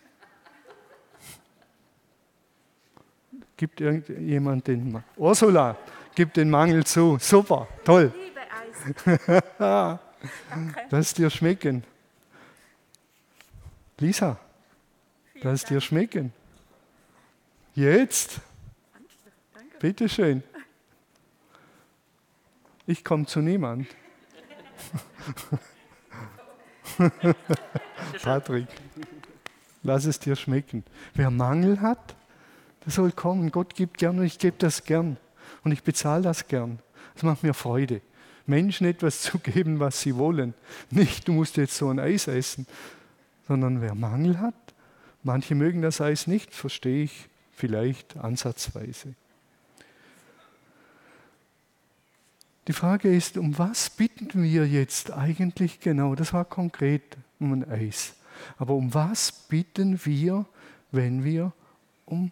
Gibt 3.56 3.80
irgendjemand 3.80 4.68
den 4.68 4.92
Mangel? 4.92 5.08
Ursula, 5.16 5.76
gibt 6.14 6.36
den 6.36 6.50
Mangel 6.50 6.84
zu. 6.84 7.18
Super, 7.18 7.66
toll. 7.82 8.12
Ich 8.14 8.26
liebe 8.26 9.26
Eis. 9.26 9.98
Lass 10.90 11.14
dir 11.14 11.30
schmecken. 11.30 11.82
Lisa, 14.00 14.38
lass 15.42 15.62
es 15.62 15.68
dir 15.68 15.80
schmecken. 15.80 16.32
Jetzt. 17.74 18.40
Bitteschön. 19.80 20.42
Ich 22.86 23.04
komme 23.04 23.26
zu 23.26 23.40
niemand. 23.40 23.86
Patrick, 28.22 28.68
lass 29.82 30.04
es 30.06 30.18
dir 30.18 30.36
schmecken. 30.36 30.84
Wer 31.14 31.30
Mangel 31.30 31.80
hat, 31.80 32.16
der 32.84 32.92
soll 32.92 33.12
kommen. 33.12 33.50
Gott 33.50 33.74
gibt 33.74 33.98
gern 33.98 34.18
und 34.18 34.24
ich 34.24 34.38
gebe 34.38 34.56
das 34.58 34.84
gern. 34.84 35.16
Und 35.64 35.72
ich 35.72 35.82
bezahle 35.82 36.22
das 36.22 36.46
gern. 36.48 36.78
Das 37.14 37.24
macht 37.24 37.42
mir 37.42 37.54
Freude. 37.54 38.00
Menschen 38.46 38.86
etwas 38.86 39.22
zu 39.22 39.38
geben, 39.38 39.80
was 39.80 40.00
sie 40.00 40.16
wollen. 40.16 40.54
Nicht, 40.90 41.28
du 41.28 41.32
musst 41.32 41.56
jetzt 41.56 41.76
so 41.76 41.88
ein 41.90 41.98
Eis 41.98 42.28
essen, 42.28 42.66
sondern 43.48 43.80
wer 43.80 43.94
Mangel 43.94 44.38
hat, 44.38 44.74
manche 45.22 45.54
mögen 45.54 45.82
das 45.82 46.00
Eis 46.00 46.26
nicht, 46.26 46.54
verstehe 46.54 47.04
ich 47.04 47.28
vielleicht 47.52 48.16
ansatzweise. 48.18 49.14
Die 52.68 52.74
Frage 52.74 53.14
ist, 53.14 53.38
um 53.38 53.56
was 53.56 53.88
bitten 53.88 54.42
wir 54.42 54.68
jetzt 54.68 55.10
eigentlich 55.10 55.80
genau? 55.80 56.14
Das 56.14 56.34
war 56.34 56.44
konkret 56.44 57.16
um 57.40 57.52
ein 57.54 57.68
Eis. 57.68 58.14
Aber 58.58 58.74
um 58.74 58.92
was 58.92 59.32
bitten 59.32 59.98
wir, 60.04 60.44
wenn 60.92 61.24
wir 61.24 61.52
um 62.04 62.30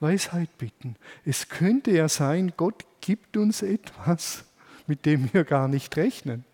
Weisheit 0.00 0.56
bitten? 0.56 0.96
Es 1.26 1.50
könnte 1.50 1.90
ja 1.90 2.08
sein, 2.08 2.54
Gott 2.56 2.86
gibt 3.02 3.36
uns 3.36 3.60
etwas, 3.60 4.44
mit 4.86 5.04
dem 5.04 5.32
wir 5.32 5.44
gar 5.44 5.68
nicht 5.68 5.94
rechnen. 5.98 6.44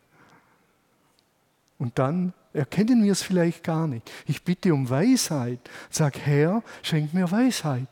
Und 1.79 1.99
dann 1.99 2.33
erkennen 2.53 3.05
wir 3.05 3.13
es 3.13 3.23
vielleicht 3.23 3.63
gar 3.63 3.87
nicht. 3.87 4.11
Ich 4.27 4.43
bitte 4.43 4.73
um 4.73 4.89
Weisheit. 4.89 5.61
Sag, 5.91 6.19
Herr, 6.19 6.63
schenk 6.83 7.13
mir 7.13 7.31
Weisheit. 7.31 7.89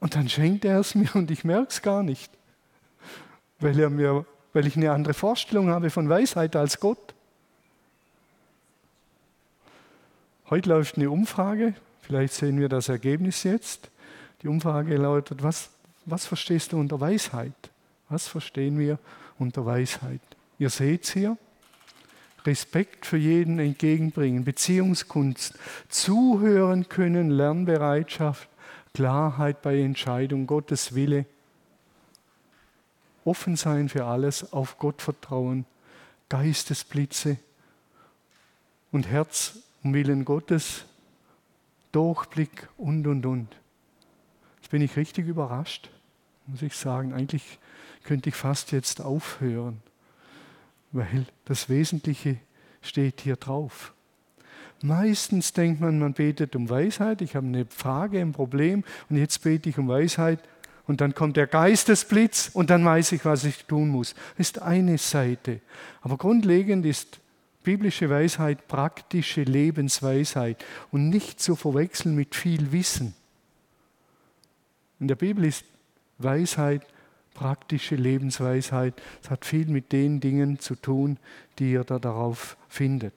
Und 0.00 0.14
dann 0.14 0.28
schenkt 0.28 0.64
er 0.64 0.80
es 0.80 0.94
mir 0.94 1.14
und 1.14 1.30
ich 1.30 1.44
merke 1.44 1.68
es 1.68 1.82
gar 1.82 2.02
nicht 2.02 2.30
weil, 3.64 3.78
er 3.78 3.90
mir, 3.90 4.24
weil 4.52 4.66
ich 4.66 4.76
eine 4.76 4.92
andere 4.92 5.14
Vorstellung 5.14 5.68
habe 5.68 5.90
von 5.90 6.08
Weisheit 6.08 6.54
als 6.56 6.78
Gott. 6.78 7.14
Heute 10.50 10.68
läuft 10.68 10.96
eine 10.96 11.10
Umfrage, 11.10 11.74
vielleicht 12.02 12.34
sehen 12.34 12.60
wir 12.60 12.68
das 12.68 12.88
Ergebnis 12.88 13.42
jetzt. 13.42 13.90
Die 14.42 14.48
Umfrage 14.48 14.96
lautet, 14.96 15.42
was, 15.42 15.70
was 16.04 16.26
verstehst 16.26 16.72
du 16.72 16.78
unter 16.78 17.00
Weisheit? 17.00 17.54
Was 18.10 18.28
verstehen 18.28 18.78
wir 18.78 18.98
unter 19.38 19.64
Weisheit? 19.64 20.20
Ihr 20.58 20.68
seht 20.68 21.04
es 21.04 21.12
hier. 21.12 21.38
Respekt 22.46 23.06
für 23.06 23.16
jeden 23.16 23.58
entgegenbringen, 23.58 24.44
Beziehungskunst, 24.44 25.58
zuhören 25.88 26.88
können, 26.88 27.30
Lernbereitschaft, 27.30 28.48
Klarheit 28.92 29.62
bei 29.62 29.80
Entscheidung, 29.80 30.46
Gottes 30.46 30.94
Wille, 30.94 31.26
offen 33.24 33.56
sein 33.56 33.88
für 33.88 34.04
alles, 34.04 34.52
auf 34.52 34.78
Gott 34.78 35.02
vertrauen, 35.02 35.64
Geistesblitze 36.28 37.38
und 38.92 39.08
Herz 39.08 39.58
um 39.82 39.94
Willen 39.94 40.24
Gottes, 40.24 40.84
Durchblick 41.92 42.68
und, 42.76 43.06
und, 43.06 43.24
und. 43.26 43.48
Jetzt 44.60 44.70
bin 44.70 44.82
ich 44.82 44.96
richtig 44.96 45.26
überrascht, 45.26 45.90
muss 46.46 46.62
ich 46.62 46.74
sagen. 46.74 47.12
Eigentlich 47.12 47.58
könnte 48.02 48.28
ich 48.28 48.34
fast 48.34 48.72
jetzt 48.72 49.00
aufhören, 49.00 49.82
weil 50.94 51.26
das 51.44 51.68
Wesentliche 51.68 52.36
steht 52.80 53.20
hier 53.20 53.36
drauf. 53.36 53.92
Meistens 54.80 55.52
denkt 55.52 55.80
man, 55.80 55.98
man 55.98 56.12
betet 56.12 56.54
um 56.56 56.70
Weisheit. 56.70 57.20
Ich 57.20 57.36
habe 57.36 57.46
eine 57.46 57.66
Frage, 57.66 58.20
ein 58.20 58.32
Problem 58.32 58.84
und 59.08 59.16
jetzt 59.16 59.42
bete 59.42 59.68
ich 59.68 59.78
um 59.78 59.88
Weisheit 59.88 60.40
und 60.86 61.00
dann 61.00 61.14
kommt 61.14 61.36
der 61.36 61.46
Geistesblitz 61.46 62.50
und 62.52 62.70
dann 62.70 62.84
weiß 62.84 63.12
ich, 63.12 63.24
was 63.24 63.44
ich 63.44 63.64
tun 63.64 63.88
muss. 63.88 64.14
Das 64.36 64.48
ist 64.48 64.62
eine 64.62 64.98
Seite. 64.98 65.60
Aber 66.00 66.16
grundlegend 66.16 66.86
ist 66.86 67.20
biblische 67.62 68.08
Weisheit 68.10 68.68
praktische 68.68 69.42
Lebensweisheit 69.42 70.64
und 70.92 71.08
nicht 71.08 71.40
zu 71.40 71.56
verwechseln 71.56 72.14
mit 72.14 72.36
viel 72.36 72.70
Wissen. 72.70 73.14
In 75.00 75.08
der 75.08 75.16
Bibel 75.16 75.44
ist 75.44 75.64
Weisheit 76.18 76.86
praktische 77.34 77.96
Lebensweisheit. 77.96 78.94
Es 79.22 79.30
hat 79.30 79.44
viel 79.44 79.66
mit 79.66 79.92
den 79.92 80.20
Dingen 80.20 80.58
zu 80.58 80.76
tun, 80.76 81.18
die 81.58 81.72
ihr 81.72 81.84
da 81.84 81.98
darauf 81.98 82.56
findet. 82.68 83.14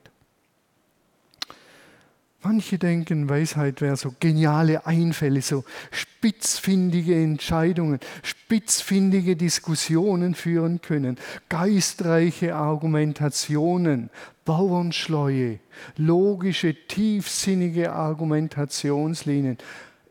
Manche 2.40 2.78
denken, 2.78 3.28
Weisheit 3.28 3.80
wäre 3.80 3.96
so 3.96 4.14
geniale 4.20 4.86
Einfälle, 4.86 5.42
so 5.42 5.64
spitzfindige 5.90 7.20
Entscheidungen, 7.20 7.98
spitzfindige 8.22 9.34
Diskussionen 9.34 10.36
führen 10.36 10.80
können, 10.80 11.16
geistreiche 11.48 12.54
Argumentationen, 12.54 14.10
Bauernschleue, 14.44 15.58
logische, 15.96 16.76
tiefsinnige 16.86 17.92
Argumentationslinien, 17.92 19.58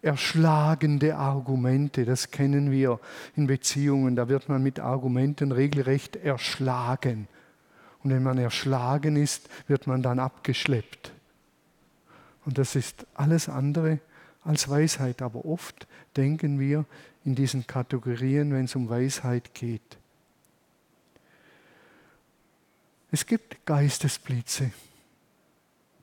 erschlagende 0.02 1.16
Argumente, 1.16 2.06
das 2.06 2.32
kennen 2.32 2.72
wir 2.72 3.00
in 3.36 3.48
Beziehungen, 3.48 4.16
da 4.16 4.30
wird 4.30 4.50
man 4.50 4.64
mit 4.64 4.80
Argumenten 4.80 5.52
regelrecht 5.52 6.16
erschlagen. 6.16 7.28
Und 8.04 8.12
wenn 8.12 8.24
man 8.24 8.38
erschlagen 8.38 9.16
ist, 9.16 9.50
wird 9.68 9.88
man 9.88 10.02
dann 10.02 10.20
abgeschleppt. 10.20 11.12
Und 12.46 12.58
das 12.58 12.76
ist 12.76 13.06
alles 13.16 13.50
andere 13.50 14.00
als 14.44 14.70
Weisheit. 14.70 15.22
Aber 15.22 15.46
oft 15.46 15.88
denken 16.16 16.60
wir 16.60 16.86
in 17.26 17.36
diesen 17.36 17.68
Kategorien, 17.68 18.54
wenn 18.54 18.66
es 18.66 18.76
um 18.76 18.88
Weisheit 18.88 19.54
geht. 19.54 19.98
Es 23.12 23.26
gibt 23.26 23.66
Geistesblitze. 23.66 24.72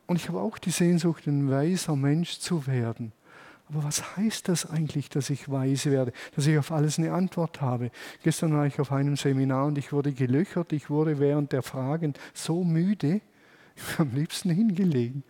Und 0.07 0.17
ich 0.17 0.29
habe 0.29 0.41
auch 0.41 0.59
die 0.59 0.71
Sehnsucht, 0.71 1.27
ein 1.27 1.51
weiser 1.51 1.97
Mensch 1.97 2.39
zu 2.39 2.67
werden. 2.67 3.13
Aber 3.69 3.85
was 3.85 4.17
heißt 4.17 4.49
das 4.49 4.67
eigentlich, 4.69 5.09
dass 5.09 5.31
ich 5.31 5.51
weise 5.51 5.91
werde, 5.91 6.13
dass 6.37 6.47
ich 6.47 6.59
auf 6.59 6.71
alles 6.71 6.99
eine 6.99 7.13
Antwort 7.13 7.61
habe? 7.61 7.91
Gestern 8.23 8.53
war 8.53 8.67
ich 8.67 8.79
auf 8.79 8.93
einem 8.93 9.17
Seminar 9.17 9.67
und 9.67 9.79
ich 9.79 9.93
wurde 9.93 10.13
gelöchert. 10.13 10.73
Ich 10.73 10.91
wurde 10.91 11.19
während 11.19 11.53
der 11.53 11.63
Fragen 11.63 12.15
so 12.35 12.63
müde, 12.63 13.21
ich 13.75 13.83
habe 13.99 14.11
am 14.11 14.15
liebsten 14.15 14.51
hingelegen. 14.51 15.25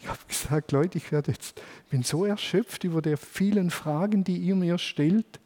Ich 0.00 0.08
habe 0.08 0.18
gesagt, 0.26 0.72
Leute, 0.72 0.98
ich 0.98 1.12
werde 1.12 1.32
jetzt, 1.32 1.60
bin 1.90 2.02
so 2.02 2.24
erschöpft 2.24 2.84
über 2.84 3.02
die 3.02 3.16
vielen 3.16 3.70
Fragen, 3.70 4.24
die 4.24 4.36
ihr 4.36 4.56
mir 4.56 4.78
stellt. 4.78 5.40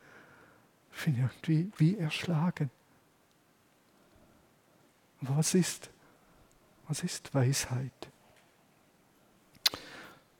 Ich 0.94 1.04
bin 1.04 1.16
irgendwie 1.18 1.70
wie 1.76 1.98
erschlagen. 1.98 2.70
Aber 5.20 5.38
was 5.38 5.54
ist, 5.54 5.90
was 6.88 7.02
ist 7.02 7.34
Weisheit? 7.34 7.92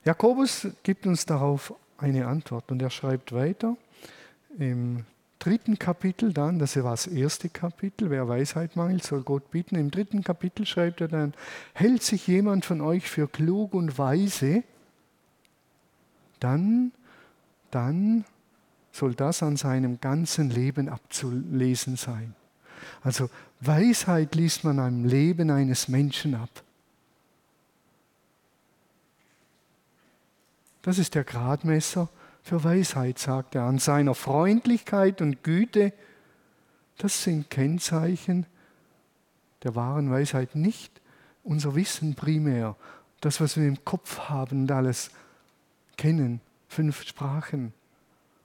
Jakobus 0.03 0.67
gibt 0.83 1.05
uns 1.05 1.25
darauf 1.25 1.73
eine 1.97 2.27
Antwort 2.27 2.71
und 2.71 2.81
er 2.81 2.89
schreibt 2.89 3.33
weiter 3.33 3.75
im 4.57 5.05
dritten 5.39 5.77
Kapitel 5.77 6.33
dann, 6.33 6.59
das 6.59 6.75
war 6.77 6.91
das 6.91 7.07
erste 7.07 7.49
Kapitel, 7.49 8.09
wer 8.09 8.27
Weisheit 8.27 8.75
mangelt, 8.75 9.03
soll 9.03 9.21
Gott 9.21 9.51
bitten. 9.51 9.75
Im 9.75 9.91
dritten 9.91 10.23
Kapitel 10.23 10.65
schreibt 10.65 11.01
er 11.01 11.07
dann, 11.07 11.33
hält 11.73 12.03
sich 12.03 12.27
jemand 12.27 12.65
von 12.65 12.81
euch 12.81 13.07
für 13.09 13.27
klug 13.27 13.73
und 13.73 13.97
weise, 13.97 14.63
dann, 16.39 16.91
dann 17.71 18.25
soll 18.91 19.13
das 19.13 19.43
an 19.43 19.57
seinem 19.57 19.99
ganzen 20.01 20.49
Leben 20.49 20.89
abzulesen 20.89 21.97
sein. 21.97 22.35
Also 23.03 23.29
Weisheit 23.59 24.35
liest 24.35 24.63
man 24.63 24.79
am 24.79 25.05
Leben 25.05 25.49
eines 25.49 25.87
Menschen 25.87 26.35
ab. 26.35 26.49
Das 30.81 30.97
ist 30.97 31.15
der 31.15 31.23
Gradmesser 31.23 32.09
für 32.43 32.63
Weisheit, 32.63 33.19
sagt 33.19 33.55
er, 33.55 33.63
an 33.63 33.79
seiner 33.79 34.15
Freundlichkeit 34.15 35.21
und 35.21 35.43
Güte. 35.43 35.93
Das 36.97 37.23
sind 37.23 37.49
Kennzeichen 37.49 38.45
der 39.63 39.75
wahren 39.75 40.11
Weisheit, 40.11 40.55
nicht 40.55 41.01
unser 41.43 41.75
Wissen 41.75 42.15
primär, 42.15 42.75
das, 43.21 43.41
was 43.41 43.57
wir 43.57 43.67
im 43.67 43.83
Kopf 43.83 44.29
haben 44.29 44.63
und 44.63 44.71
alles 44.71 45.09
kennen, 45.97 46.41
fünf 46.67 47.03
Sprachen 47.03 47.73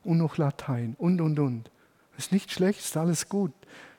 und 0.04 0.18
noch 0.18 0.38
Latein 0.38 0.96
und, 0.98 1.20
und, 1.20 1.38
und. 1.38 1.70
Das 2.16 2.26
ist 2.26 2.32
nicht 2.32 2.50
schlecht, 2.50 2.80
ist 2.80 2.96
alles 2.96 3.28
gut, 3.28 3.52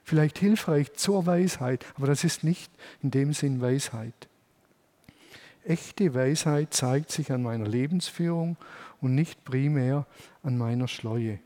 vielleicht 0.04 0.38
hilfreich 0.38 0.94
zur 0.94 1.25
Weisheit, 1.25 1.86
aber 1.96 2.08
das 2.08 2.24
ist 2.24 2.44
nicht 2.44 2.72
in 3.02 3.12
dem 3.12 3.34
Sinn 3.34 3.62
Weisheit. 3.62 4.28
Echte 5.65 6.13
Weisheit 6.13 6.74
zeigt 6.74 7.12
sich 7.12 7.32
an 7.32 7.43
meiner 7.43 7.67
Lebensführung 7.67 8.58
und 9.01 9.15
nicht 9.15 9.46
primär 9.46 10.05
an 10.43 10.58
meiner 10.58 10.88
Schleue. 10.88 11.40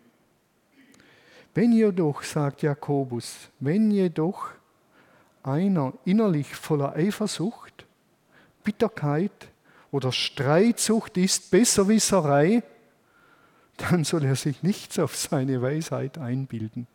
Wenn 1.54 1.72
jedoch, 1.72 2.24
sagt 2.24 2.62
Jakobus, 2.62 3.50
wenn 3.60 3.92
jedoch 3.92 4.50
einer 5.44 5.94
innerlich 6.06 6.56
voller 6.56 6.94
Eifersucht, 6.96 7.86
Bitterkeit 8.64 9.50
oder 9.92 10.12
Streitsucht 10.12 11.18
ist, 11.18 11.52
Besserwisserei, 11.52 12.64
dann 13.78 14.04
soll 14.04 14.26
er 14.26 14.36
sich 14.36 14.64
nichts 14.64 15.00
auf 15.00 15.16
seine 15.16 15.62
Weisheit 15.62 16.18
einbilden. 16.18 16.88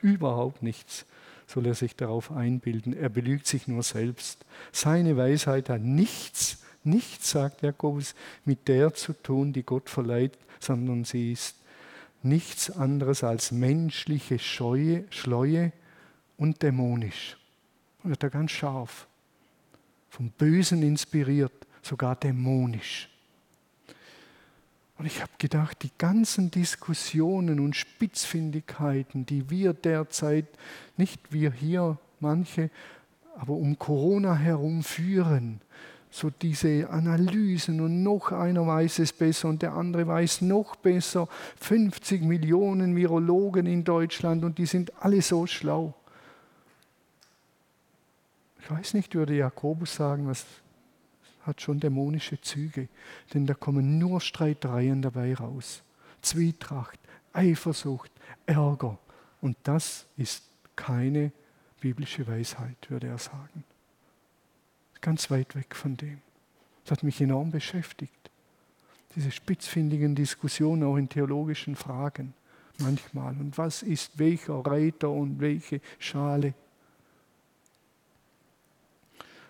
Überhaupt 0.00 0.62
nichts 0.62 1.04
soll 1.52 1.66
er 1.66 1.74
sich 1.74 1.96
darauf 1.96 2.32
einbilden. 2.32 2.96
Er 2.96 3.08
belügt 3.08 3.46
sich 3.46 3.68
nur 3.68 3.82
selbst. 3.82 4.44
Seine 4.72 5.16
Weisheit 5.16 5.68
hat 5.68 5.82
nichts 5.82 6.58
nichts, 6.84 7.30
sagt 7.30 7.62
Jakobus, 7.62 8.14
mit 8.44 8.68
der 8.68 8.94
zu 8.94 9.12
tun, 9.12 9.52
die 9.52 9.62
Gott 9.62 9.90
verleiht, 9.90 10.38
sondern 10.60 11.04
sie 11.04 11.32
ist 11.32 11.56
nichts 12.22 12.70
anderes 12.70 13.24
als 13.24 13.52
menschliche 13.52 14.38
Scheue, 14.38 15.04
Schleue 15.10 15.72
und 16.36 16.62
dämonisch. 16.62 17.36
Wird 18.02 18.22
er 18.22 18.30
ganz 18.30 18.52
scharf. 18.52 19.06
Vom 20.10 20.30
Bösen 20.30 20.82
inspiriert, 20.82 21.52
sogar 21.82 22.16
dämonisch. 22.16 23.08
Und 25.02 25.08
ich 25.08 25.20
habe 25.20 25.32
gedacht, 25.36 25.82
die 25.82 25.90
ganzen 25.98 26.52
Diskussionen 26.52 27.58
und 27.58 27.74
Spitzfindigkeiten, 27.74 29.26
die 29.26 29.50
wir 29.50 29.72
derzeit, 29.72 30.46
nicht 30.96 31.32
wir 31.32 31.50
hier 31.50 31.98
manche, 32.20 32.70
aber 33.36 33.54
um 33.54 33.76
Corona 33.80 34.36
herum 34.36 34.84
führen, 34.84 35.60
so 36.08 36.30
diese 36.30 36.88
Analysen 36.88 37.80
und 37.80 38.04
noch 38.04 38.30
einer 38.30 38.64
weiß 38.64 39.00
es 39.00 39.12
besser 39.12 39.48
und 39.48 39.62
der 39.62 39.72
andere 39.72 40.06
weiß 40.06 40.42
noch 40.42 40.76
besser. 40.76 41.28
50 41.58 42.22
Millionen 42.22 42.94
Virologen 42.94 43.66
in 43.66 43.82
Deutschland 43.82 44.44
und 44.44 44.56
die 44.56 44.66
sind 44.66 44.92
alle 45.02 45.20
so 45.20 45.48
schlau. 45.48 45.94
Ich 48.60 48.70
weiß 48.70 48.94
nicht, 48.94 49.16
würde 49.16 49.34
Jakobus 49.34 49.96
sagen, 49.96 50.28
was 50.28 50.46
hat 51.42 51.60
schon 51.60 51.80
dämonische 51.80 52.40
Züge, 52.40 52.88
denn 53.34 53.46
da 53.46 53.54
kommen 53.54 53.98
nur 53.98 54.20
Streitereien 54.20 55.02
dabei 55.02 55.34
raus. 55.34 55.82
Zwietracht, 56.20 56.98
Eifersucht, 57.32 58.10
Ärger. 58.46 58.98
Und 59.40 59.56
das 59.64 60.06
ist 60.16 60.44
keine 60.76 61.32
biblische 61.80 62.26
Weisheit, 62.26 62.76
würde 62.88 63.08
er 63.08 63.18
sagen 63.18 63.64
ganz 65.02 65.30
weit 65.30 65.54
weg 65.54 65.76
von 65.76 65.98
dem. 65.98 66.22
Das 66.84 66.92
hat 66.92 67.02
mich 67.02 67.20
enorm 67.20 67.50
beschäftigt. 67.50 68.30
Diese 69.14 69.30
spitzfindigen 69.30 70.14
Diskussionen 70.14 70.84
auch 70.84 70.96
in 70.96 71.10
theologischen 71.10 71.76
Fragen 71.76 72.32
manchmal. 72.78 73.36
Und 73.36 73.58
was 73.58 73.82
ist 73.82 74.18
welcher 74.18 74.64
Reiter 74.64 75.10
und 75.10 75.40
welche 75.40 75.82
Schale? 75.98 76.54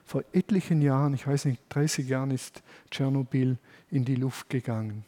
Vor 0.04 0.24
etlichen 0.32 0.82
Jahren, 0.82 1.14
ich 1.14 1.26
weiß 1.26 1.46
nicht, 1.46 1.62
30 1.70 2.08
Jahren 2.08 2.30
ist 2.30 2.62
Tschernobyl 2.90 3.56
in 3.90 4.04
die 4.04 4.16
Luft 4.16 4.50
gegangen. 4.50 5.04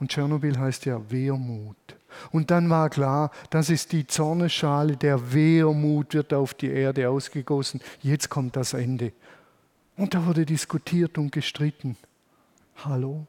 Und 0.00 0.10
Tschernobyl 0.10 0.58
heißt 0.58 0.84
ja 0.86 1.10
Wehrmut. 1.10 1.76
Und 2.30 2.50
dann 2.50 2.70
war 2.70 2.90
klar, 2.90 3.30
das 3.50 3.70
ist 3.70 3.92
die 3.92 4.06
Zorneschale, 4.06 4.96
der 4.96 5.32
Wehrmut 5.32 6.14
wird 6.14 6.32
auf 6.32 6.54
die 6.54 6.70
Erde 6.70 7.08
ausgegossen. 7.08 7.80
Jetzt 8.00 8.28
kommt 8.28 8.56
das 8.56 8.72
Ende. 8.72 9.12
Und 9.96 10.14
da 10.14 10.24
wurde 10.24 10.46
diskutiert 10.46 11.18
und 11.18 11.32
gestritten. 11.32 11.96
Hallo? 12.76 13.26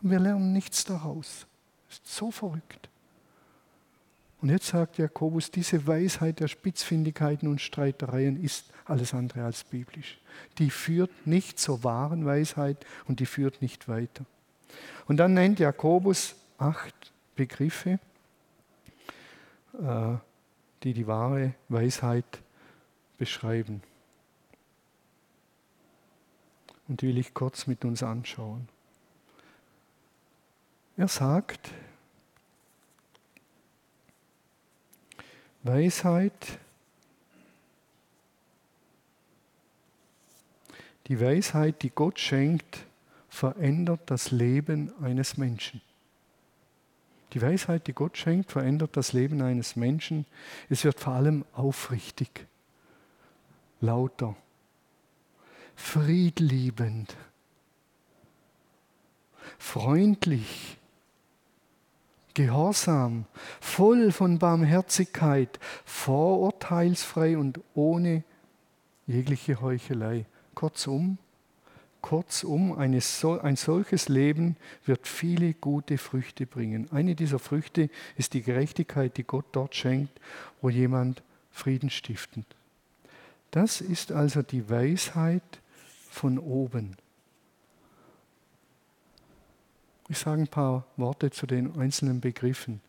Wir 0.00 0.20
lernen 0.20 0.52
nichts 0.52 0.84
daraus. 0.84 1.46
Ist 1.90 2.06
so 2.06 2.30
verrückt. 2.30 2.88
Und 4.40 4.50
jetzt 4.50 4.68
sagt 4.68 4.98
Jakobus, 4.98 5.50
diese 5.50 5.86
Weisheit 5.86 6.40
der 6.40 6.48
Spitzfindigkeiten 6.48 7.48
und 7.48 7.60
Streitereien 7.60 8.42
ist 8.42 8.66
alles 8.84 9.12
andere 9.12 9.44
als 9.44 9.64
biblisch. 9.64 10.18
Die 10.58 10.70
führt 10.70 11.10
nicht 11.26 11.58
zur 11.58 11.82
wahren 11.82 12.24
Weisheit 12.24 12.86
und 13.06 13.20
die 13.20 13.26
führt 13.26 13.60
nicht 13.60 13.88
weiter. 13.88 14.24
Und 15.06 15.16
dann 15.16 15.34
nennt 15.34 15.58
Jakobus 15.58 16.36
acht 16.58 17.12
Begriffe, 17.34 17.98
äh, 19.74 20.16
die 20.84 20.92
die 20.92 21.06
wahre 21.06 21.54
Weisheit 21.68 22.40
beschreiben. 23.18 23.82
und 26.88 27.02
die 27.02 27.08
will 27.08 27.18
ich 27.18 27.34
kurz 27.34 27.66
mit 27.66 27.84
uns 27.84 28.02
anschauen. 28.02 28.68
Er 30.96 31.08
sagt, 31.08 31.70
Weisheit, 35.62 36.58
Die 41.08 41.20
Weisheit, 41.20 41.82
die 41.82 41.90
Gott 41.90 42.20
schenkt, 42.20 42.84
verändert 43.30 44.02
das 44.06 44.30
Leben 44.30 44.92
eines 45.02 45.38
Menschen. 45.38 45.80
Die 47.32 47.40
Weisheit, 47.40 47.86
die 47.86 47.94
Gott 47.94 48.16
schenkt, 48.16 48.52
verändert 48.52 48.96
das 48.96 49.12
Leben 49.14 49.40
eines 49.42 49.74
Menschen. 49.74 50.26
Es 50.68 50.84
wird 50.84 51.00
vor 51.00 51.14
allem 51.14 51.44
aufrichtig, 51.52 52.46
lauter, 53.80 54.36
friedliebend, 55.76 57.16
freundlich, 59.58 60.77
gehorsam, 62.38 63.24
voll 63.60 64.12
von 64.12 64.38
Barmherzigkeit, 64.38 65.58
vorurteilsfrei 65.84 67.36
und 67.36 67.58
ohne 67.74 68.22
jegliche 69.08 69.60
Heuchelei. 69.60 70.24
Kurzum, 70.54 71.18
kurzum 72.00 72.78
eine, 72.78 73.00
ein 73.42 73.56
solches 73.56 74.08
Leben 74.08 74.56
wird 74.86 75.08
viele 75.08 75.52
gute 75.52 75.98
Früchte 75.98 76.46
bringen. 76.46 76.88
Eine 76.92 77.16
dieser 77.16 77.40
Früchte 77.40 77.90
ist 78.16 78.34
die 78.34 78.42
Gerechtigkeit, 78.42 79.16
die 79.16 79.24
Gott 79.24 79.46
dort 79.50 79.74
schenkt, 79.74 80.20
wo 80.62 80.70
jemand 80.70 81.24
Frieden 81.50 81.90
stiftet. 81.90 82.46
Das 83.50 83.80
ist 83.80 84.12
also 84.12 84.42
die 84.42 84.70
Weisheit 84.70 85.42
von 86.08 86.38
oben. 86.38 86.96
Ich 90.08 90.18
sage 90.18 90.42
ein 90.42 90.48
paar 90.48 90.84
Worte 90.96 91.30
zu 91.30 91.46
den 91.46 91.78
einzelnen 91.78 92.20
Begriffen. 92.20 92.80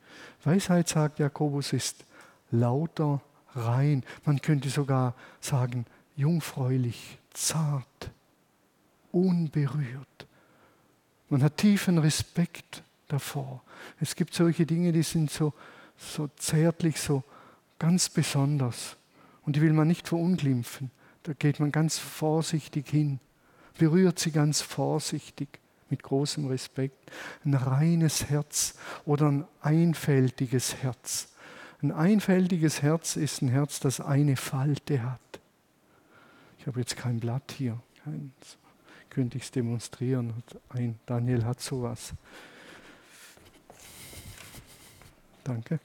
Weisheit, 0.43 0.87
sagt 0.87 1.19
Jakobus, 1.19 1.73
ist 1.73 2.05
lauter, 2.51 3.21
rein. 3.55 4.03
Man 4.25 4.41
könnte 4.41 4.69
sogar 4.69 5.15
sagen, 5.41 5.85
jungfräulich, 6.15 7.17
zart, 7.33 8.11
unberührt. 9.11 10.27
Man 11.29 11.43
hat 11.43 11.57
tiefen 11.57 11.97
Respekt 11.97 12.83
davor. 13.07 13.61
Es 13.99 14.15
gibt 14.15 14.33
solche 14.33 14.65
Dinge, 14.65 14.91
die 14.91 15.03
sind 15.03 15.29
so, 15.29 15.53
so 15.97 16.29
zärtlich, 16.37 16.99
so 16.99 17.23
ganz 17.77 18.09
besonders. 18.09 18.95
Und 19.45 19.55
die 19.55 19.61
will 19.61 19.73
man 19.73 19.87
nicht 19.87 20.07
verunglimpfen. 20.07 20.91
Da 21.23 21.33
geht 21.33 21.59
man 21.59 21.71
ganz 21.71 21.97
vorsichtig 21.97 22.87
hin, 22.89 23.19
berührt 23.77 24.19
sie 24.19 24.31
ganz 24.31 24.61
vorsichtig 24.61 25.59
mit 25.89 26.03
großem 26.03 26.47
Respekt. 26.47 27.11
Ein 27.43 27.53
reines 27.53 28.29
Herz 28.29 28.75
oder 29.05 29.27
ein 29.27 29.45
einfältiges 29.61 30.75
Herz. 30.75 31.29
Ein 31.81 31.91
einfältiges 31.91 32.81
Herz 32.81 33.15
ist 33.15 33.41
ein 33.41 33.47
Herz, 33.47 33.79
das 33.79 34.01
eine 34.01 34.35
Falte 34.35 35.01
hat. 35.03 35.19
Ich 36.57 36.67
habe 36.67 36.79
jetzt 36.79 36.97
kein 36.97 37.19
Blatt 37.19 37.53
hier, 37.57 37.79
keins. 38.03 38.57
könnte 39.09 39.37
ich 39.37 39.45
es 39.45 39.51
demonstrieren. 39.51 40.33
Ein 40.69 40.99
Daniel 41.05 41.45
hat 41.45 41.61
sowas. 41.61 42.13
Danke. 45.43 45.79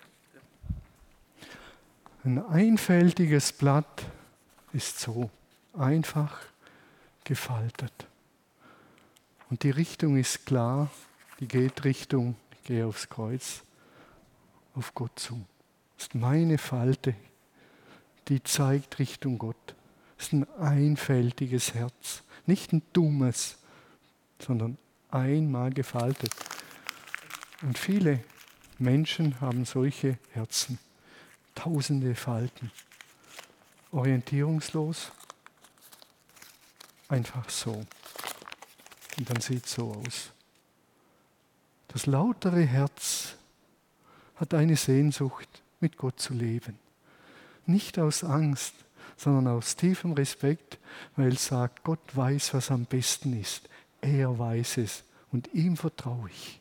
Ein 2.25 2.45
einfältiges 2.45 3.53
Blatt 3.53 4.05
ist 4.73 4.99
so 4.99 5.31
einfach 5.75 6.41
gefaltet. 7.23 8.07
Und 9.51 9.63
die 9.63 9.71
Richtung 9.71 10.17
ist 10.17 10.47
klar, 10.47 10.91
die 11.41 11.49
geht 11.49 11.85
Richtung, 11.85 12.37
ich 12.53 12.63
gehe 12.65 12.87
aufs 12.87 13.09
Kreuz, 13.09 13.63
auf 14.75 14.95
Gott 14.95 15.19
zu. 15.19 15.45
Das 15.97 16.07
ist 16.07 16.15
meine 16.15 16.59
Falte, 16.59 17.15
die 18.29 18.43
zeigt 18.43 18.99
Richtung 18.99 19.39
Gott. 19.39 19.75
Das 20.17 20.27
ist 20.27 20.33
ein 20.33 20.49
einfältiges 20.59 21.75
Herz, 21.75 22.23
nicht 22.47 22.73
ein 22.73 22.83
dummes, 22.93 23.59
sondern 24.39 24.79
einmal 25.11 25.71
gefaltet. 25.71 26.35
Und 27.63 27.79
viele 27.79 28.21
Menschen 28.79 29.41
haben 29.41 29.65
solche 29.65 30.19
Herzen, 30.33 30.79
tausende 31.55 32.15
Falten, 32.15 32.71
orientierungslos, 33.93 35.13
einfach 37.09 37.49
so. 37.49 37.87
Und 39.19 39.31
dann 39.31 39.41
sieht 39.41 39.67
es 39.67 39.75
so 39.75 39.93
aus. 39.93 40.31
Das 41.89 42.07
lautere 42.07 42.63
Herz 42.63 43.37
hat 44.37 44.55
eine 44.55 44.77
Sehnsucht, 44.77 45.49
mit 45.81 45.97
Gott 45.97 46.19
zu 46.19 46.35
leben. 46.35 46.79
Nicht 47.67 47.99
aus 47.99 48.25
Angst, 48.25 48.75
sondern 49.17 49.47
aus 49.49 49.77
tiefem 49.77 50.13
Respekt, 50.13 50.79
weil 51.17 51.33
es 51.35 51.47
sagt, 51.47 51.85
Gott 51.85 52.01
weiß, 52.15 52.55
was 52.55 52.71
am 52.71 52.85
besten 52.85 53.39
ist. 53.41 53.69
Er 54.01 54.39
weiß 54.39 54.79
es 54.79 55.05
und 55.31 55.53
ihm 55.55 55.77
vertraue 55.77 56.29
ich. 56.31 56.61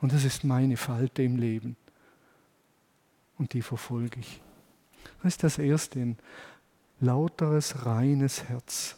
Und 0.00 0.12
das 0.12 0.24
ist 0.24 0.44
meine 0.44 0.76
Falte 0.76 1.22
im 1.22 1.36
Leben. 1.36 1.76
Und 3.38 3.52
die 3.52 3.62
verfolge 3.62 4.20
ich. 4.20 4.40
Das 5.22 5.34
ist 5.34 5.42
das 5.42 5.58
Erste, 5.58 6.00
ein 6.00 6.18
lauteres, 7.00 7.86
reines 7.86 8.44
Herz. 8.44 8.96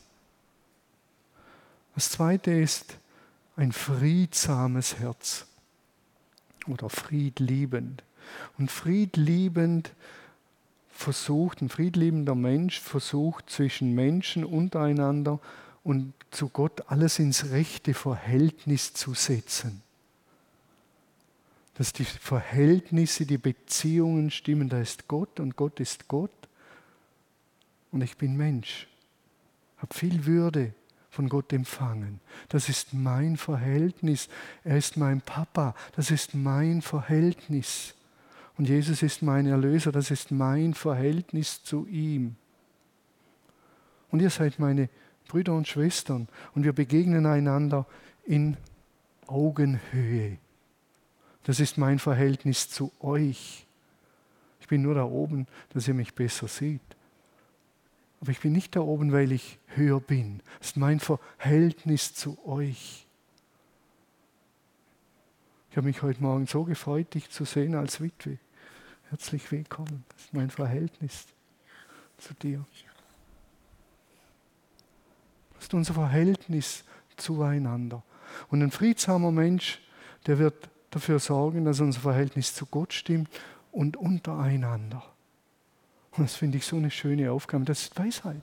Das 1.97 2.11
Zweite 2.11 2.51
ist 2.51 2.99
ein 3.57 3.73
friedsames 3.73 4.99
Herz 4.99 5.47
oder 6.67 6.91
friedliebend. 6.91 8.05
Und 8.59 8.71
friedliebend 8.71 9.93
versucht, 10.91 11.63
ein 11.63 11.71
friedliebender 11.71 12.35
Mensch 12.35 12.81
versucht 12.81 13.49
zwischen 13.49 13.95
Menschen 13.95 14.45
untereinander 14.45 15.41
und 15.85 16.13
zu 16.31 16.51
Gott 16.51 16.83
alles 16.89 17.19
ins 17.19 17.49
rechte 17.49 17.95
Verhältnis 17.95 18.93
zu 18.93 19.15
setzen. 19.15 19.81
Dass 21.77 21.95
die 21.95 22.05
Verhältnisse, 22.05 23.25
die 23.25 23.39
Beziehungen 23.39 24.31
stimmen, 24.31 24.69
da 24.69 24.81
ist 24.83 25.09
Gott 25.09 25.41
und 25.41 25.57
Gott 25.57 25.81
ist 25.81 26.09
Gott 26.09 26.31
und 27.91 28.03
ich 28.03 28.19
bin 28.19 28.37
Mensch, 28.37 28.87
habe 29.79 29.95
viel 29.95 30.27
Würde 30.27 30.75
von 31.17 31.31
Gott 31.31 31.53
empfangen. 31.53 32.21
Das 32.51 32.69
ist 32.69 32.93
mein 32.93 33.39
Verhältnis. 33.39 34.29
Er 34.65 34.77
ist 34.77 34.99
mein 34.99 35.23
Papa. 35.23 35.75
Das 35.97 36.11
ist 36.11 36.35
mein 36.35 36.83
Verhältnis. 36.83 37.95
Und 38.59 38.69
Jesus 38.69 39.03
ist 39.03 39.23
mein 39.23 39.47
Erlöser, 39.47 39.93
das 39.93 40.11
ist 40.11 40.31
mein 40.31 40.75
Verhältnis 40.75 41.63
zu 41.63 41.87
ihm. 41.87 42.37
Und 44.11 44.21
ihr 44.21 44.31
seid 44.31 44.59
meine 44.59 44.89
Brüder 45.29 45.55
und 45.55 45.67
Schwestern 45.67 46.29
und 46.55 46.65
wir 46.65 46.73
begegnen 46.73 47.27
einander 47.27 47.87
in 48.25 48.57
Augenhöhe. 49.27 50.39
Das 51.45 51.61
ist 51.61 51.79
mein 51.79 51.99
Verhältnis 51.99 52.69
zu 52.71 52.93
euch. 53.01 53.67
Ich 54.61 54.69
bin 54.69 54.83
nur 54.83 54.95
da 54.95 55.05
oben, 55.05 55.47
dass 55.73 55.89
ihr 55.89 55.95
mich 55.95 56.15
besser 56.15 56.49
seht. 56.49 56.96
Aber 58.27 58.33
ich 58.33 58.41
bin 58.41 58.51
nicht 58.51 58.75
da 58.75 58.81
oben, 58.81 59.13
weil 59.13 59.31
ich 59.31 59.57
höher 59.69 60.01
bin. 60.01 60.43
Das 60.59 60.71
ist 60.71 60.77
mein 60.77 60.99
Verhältnis 60.99 62.13
zu 62.13 62.45
euch. 62.45 63.07
Ich 65.71 65.77
habe 65.77 65.87
mich 65.87 66.03
heute 66.03 66.21
Morgen 66.21 66.49
so 66.49 66.65
gefreut, 66.65 67.15
dich 67.15 67.31
zu 67.31 67.45
sehen 67.45 67.77
als 67.77 68.01
Witwe. 68.01 68.39
Herzlich 69.11 69.53
willkommen. 69.53 70.05
Das 70.09 70.23
ist 70.23 70.35
mein 70.35 70.51
Verhältnis 70.51 71.29
zu 72.19 72.35
dir. 72.35 72.67
Das 75.55 75.63
ist 75.63 75.75
unser 75.75 75.95
Verhältnis 75.95 76.83
zueinander. 77.17 78.03
Und 78.49 78.61
ein 78.61 78.73
friedsamer 78.73 79.31
Mensch, 79.31 79.81
der 80.27 80.41
wird 80.41 80.69
dafür 80.91 81.21
sorgen, 81.21 81.65
dass 81.65 81.79
unser 81.79 82.01
Verhältnis 82.01 82.53
zu 82.55 82.67
Gott 82.67 82.93
stimmt 82.93 83.31
und 83.71 83.97
untereinander. 83.97 85.16
Und 86.17 86.25
das 86.25 86.37
finde 86.37 86.59
ich 86.59 86.67
so 86.67 86.77
eine 86.77 86.91
schöne 86.91 87.31
Aufgabe. 87.31 87.65
Das 87.65 87.83
ist 87.83 87.99
Weisheit. 87.99 88.43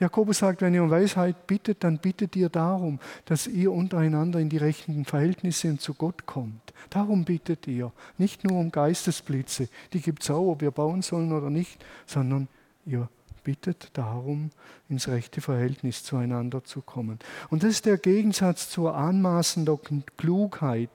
Jakobus 0.00 0.38
sagt, 0.38 0.62
wenn 0.62 0.74
ihr 0.74 0.82
um 0.82 0.90
Weisheit 0.90 1.48
bittet, 1.48 1.82
dann 1.82 1.98
bittet 1.98 2.36
ihr 2.36 2.48
darum, 2.48 3.00
dass 3.24 3.48
ihr 3.48 3.72
untereinander 3.72 4.38
in 4.38 4.48
die 4.48 4.56
rechten 4.56 5.04
Verhältnisse 5.04 5.70
und 5.70 5.80
zu 5.80 5.94
Gott 5.94 6.24
kommt. 6.24 6.72
Darum 6.90 7.24
bittet 7.24 7.66
ihr. 7.66 7.92
Nicht 8.16 8.44
nur 8.44 8.58
um 8.60 8.70
Geistesblitze, 8.70 9.68
die 9.92 10.00
gibt 10.00 10.22
es 10.22 10.30
auch, 10.30 10.52
ob 10.52 10.60
wir 10.60 10.70
bauen 10.70 11.02
sollen 11.02 11.32
oder 11.32 11.50
nicht, 11.50 11.84
sondern 12.06 12.46
ihr 12.86 13.08
bittet 13.42 13.90
darum, 13.94 14.50
ins 14.88 15.08
rechte 15.08 15.40
Verhältnis 15.40 16.04
zueinander 16.04 16.62
zu 16.62 16.80
kommen. 16.80 17.18
Und 17.50 17.64
das 17.64 17.70
ist 17.70 17.86
der 17.86 17.98
Gegensatz 17.98 18.70
zur 18.70 18.94
anmaßenden 18.94 20.04
Klugheit. 20.16 20.90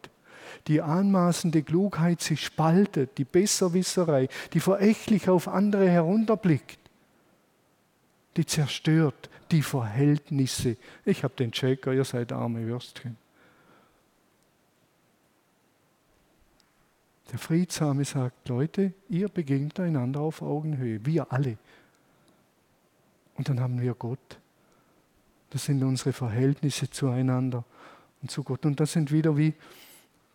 Die 0.67 0.81
anmaßende 0.81 1.63
Klugheit, 1.63 2.21
sie 2.21 2.37
spaltet, 2.37 3.17
die 3.17 3.25
Besserwisserei, 3.25 4.27
die 4.53 4.59
verächtlich 4.59 5.29
auf 5.29 5.47
andere 5.47 5.89
herunterblickt 5.89 6.79
die 8.37 8.45
zerstört 8.45 9.29
die 9.51 9.61
Verhältnisse. 9.61 10.77
Ich 11.05 11.23
habe 11.23 11.35
den 11.35 11.51
Checker, 11.51 11.93
ihr 11.93 12.05
seid 12.05 12.31
arme 12.31 12.65
Würstchen. 12.65 13.17
Der 17.31 17.39
Friedsame 17.39 18.05
sagt, 18.05 18.47
Leute, 18.49 18.93
ihr 19.09 19.27
begegnet 19.27 19.79
einander 19.79 20.21
auf 20.21 20.41
Augenhöhe, 20.41 21.05
wir 21.05 21.31
alle. 21.31 21.57
Und 23.35 23.49
dann 23.49 23.59
haben 23.59 23.81
wir 23.81 23.93
Gott. 23.95 24.39
Das 25.49 25.65
sind 25.65 25.83
unsere 25.83 26.13
Verhältnisse 26.13 26.89
zueinander 26.89 27.63
und 28.21 28.29
zu 28.29 28.43
Gott. 28.43 28.65
Und 28.65 28.79
das 28.79 28.93
sind 28.93 29.11
wieder 29.11 29.35
wie 29.37 29.53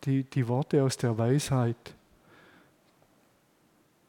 die, 0.04 0.24
die 0.24 0.46
Worte 0.48 0.82
aus 0.82 0.96
der 0.96 1.16
Weisheit. 1.16 1.94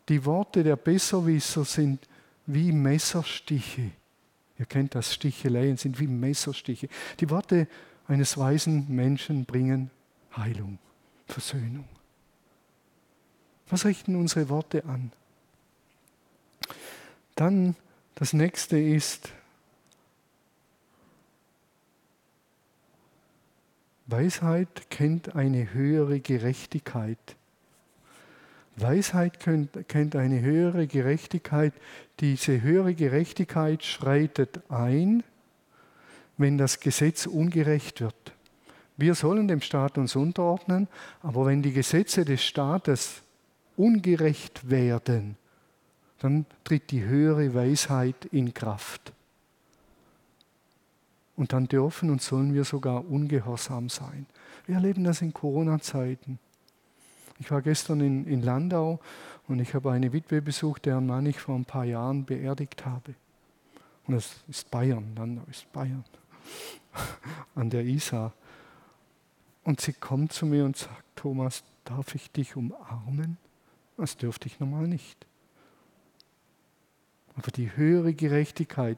Die 0.08 0.23
Worte 0.25 0.63
der 0.63 0.75
Besserwisser 0.75 1.65
sind 1.65 2.08
wie 2.45 2.71
Messerstiche. 2.71 3.91
Ihr 4.58 4.65
kennt 4.65 4.95
das, 4.95 5.13
Sticheleien 5.13 5.78
sind 5.78 5.99
wie 5.99 6.08
Messerstiche. 6.08 6.89
Die 7.19 7.30
Worte 7.30 7.67
eines 8.08 8.38
weisen 8.38 8.86
Menschen 8.89 9.45
bringen 9.45 9.91
Heilung, 10.36 10.80
Versöhnung. 11.28 11.86
Was 13.69 13.86
richten 13.86 14.15
unsere 14.15 14.49
Worte 14.49 14.84
an? 14.86 15.12
Dann 17.36 17.75
das 18.15 18.34
nächste 18.34 18.78
ist, 18.78 19.30
Weisheit 24.12 24.89
kennt 24.89 25.36
eine 25.36 25.72
höhere 25.72 26.19
Gerechtigkeit. 26.19 27.36
Weisheit 28.76 29.39
kennt 29.39 30.15
eine 30.15 30.41
höhere 30.41 30.88
Gerechtigkeit. 30.88 31.74
Diese 32.19 32.62
höhere 32.62 32.95
Gerechtigkeit 32.95 33.84
schreitet 33.84 34.62
ein, 34.72 35.24
wenn 36.38 36.58
das 36.58 36.80
Gesetz 36.80 37.28
ungerecht 37.28 38.02
wird. 38.02 38.34
Wir 38.98 39.13
sollen 39.13 39.48
dem 39.48 39.62
Staat 39.62 39.98
uns 39.98 40.15
unterordnen, 40.15 40.88
aber 41.22 41.45
wenn 41.45 41.62
die 41.62 41.74
Gesetze 41.74 42.26
des 42.26 42.43
Staates 42.43 43.22
ungerecht 43.78 44.69
werden, 44.69 45.38
dann 46.17 46.45
tritt 46.63 46.89
die 46.91 47.04
höhere 47.04 47.54
Weisheit 47.54 48.26
in 48.32 48.54
Kraft. 48.54 49.13
Und 51.39 51.54
dann 51.54 51.69
dürfen 51.69 52.10
und 52.10 52.21
sollen 52.21 52.54
wir 52.54 52.65
sogar 52.65 53.10
ungehorsam 53.10 53.88
sein. 53.88 54.25
Wir 54.65 54.75
erleben 54.75 55.06
das 55.06 55.21
in 55.21 55.34
Corona-Zeiten. 55.34 56.38
Ich 57.39 57.49
war 57.49 57.62
gestern 57.62 58.02
in, 58.02 58.28
in 58.28 58.41
Landau 58.41 58.99
und 59.47 59.60
ich 59.60 59.73
habe 59.73 59.89
eine 59.89 60.12
Witwe 60.12 60.41
besucht, 60.41 60.86
deren 60.86 61.06
Mann 61.06 61.25
ich 61.25 61.39
vor 61.39 61.56
ein 61.56 61.63
paar 61.63 61.86
Jahren 61.86 62.25
beerdigt 62.25 62.86
habe. 62.86 63.15
Und 64.06 64.15
das 64.15 64.36
ist 64.49 64.69
Bayern, 64.69 65.15
Landau 65.15 65.43
ist 65.49 65.71
Bayern, 65.71 66.04
an 67.56 67.69
der 67.69 67.86
Isar. 67.86 68.34
Und 69.63 69.80
sie 69.80 69.93
kommt 69.93 70.34
zu 70.34 70.45
mir 70.45 70.65
und 70.65 70.75
sagt, 70.75 71.06
Thomas, 71.15 71.63
darf 71.86 72.15
ich 72.15 72.30
dich 72.32 72.58
umarmen? 72.58 73.38
Das 73.95 74.17
dürfte 74.17 74.47
ich 74.47 74.60
normal 74.60 74.89
nicht. 74.89 75.25
Aber 77.38 77.49
die 77.49 77.78
höhere 77.78 78.13
Gerechtigkeit, 78.13 78.97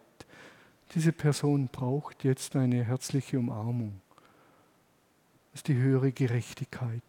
diese 0.93 1.11
Person 1.11 1.69
braucht 1.71 2.23
jetzt 2.23 2.55
eine 2.55 2.83
herzliche 2.83 3.39
Umarmung. 3.39 4.01
Das 5.51 5.61
ist 5.61 5.67
die 5.67 5.75
höhere 5.75 6.11
Gerechtigkeit. 6.11 7.01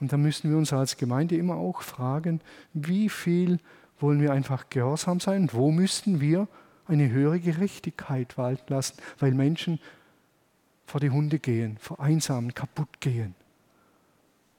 Und 0.00 0.12
da 0.12 0.16
müssen 0.16 0.50
wir 0.50 0.56
uns 0.56 0.72
als 0.72 0.96
Gemeinde 0.96 1.36
immer 1.36 1.56
auch 1.56 1.82
fragen, 1.82 2.40
wie 2.72 3.08
viel 3.08 3.58
wollen 4.00 4.20
wir 4.20 4.32
einfach 4.32 4.68
gehorsam 4.70 5.20
sein 5.20 5.42
und 5.42 5.54
wo 5.54 5.70
müssten 5.70 6.20
wir 6.20 6.48
eine 6.86 7.10
höhere 7.10 7.40
Gerechtigkeit 7.40 8.38
walten 8.38 8.72
lassen, 8.72 8.96
weil 9.18 9.32
Menschen 9.32 9.80
vor 10.86 11.00
die 11.00 11.10
Hunde 11.10 11.38
gehen, 11.38 11.76
vereinsamen, 11.78 12.54
kaputt 12.54 13.00
gehen. 13.00 13.34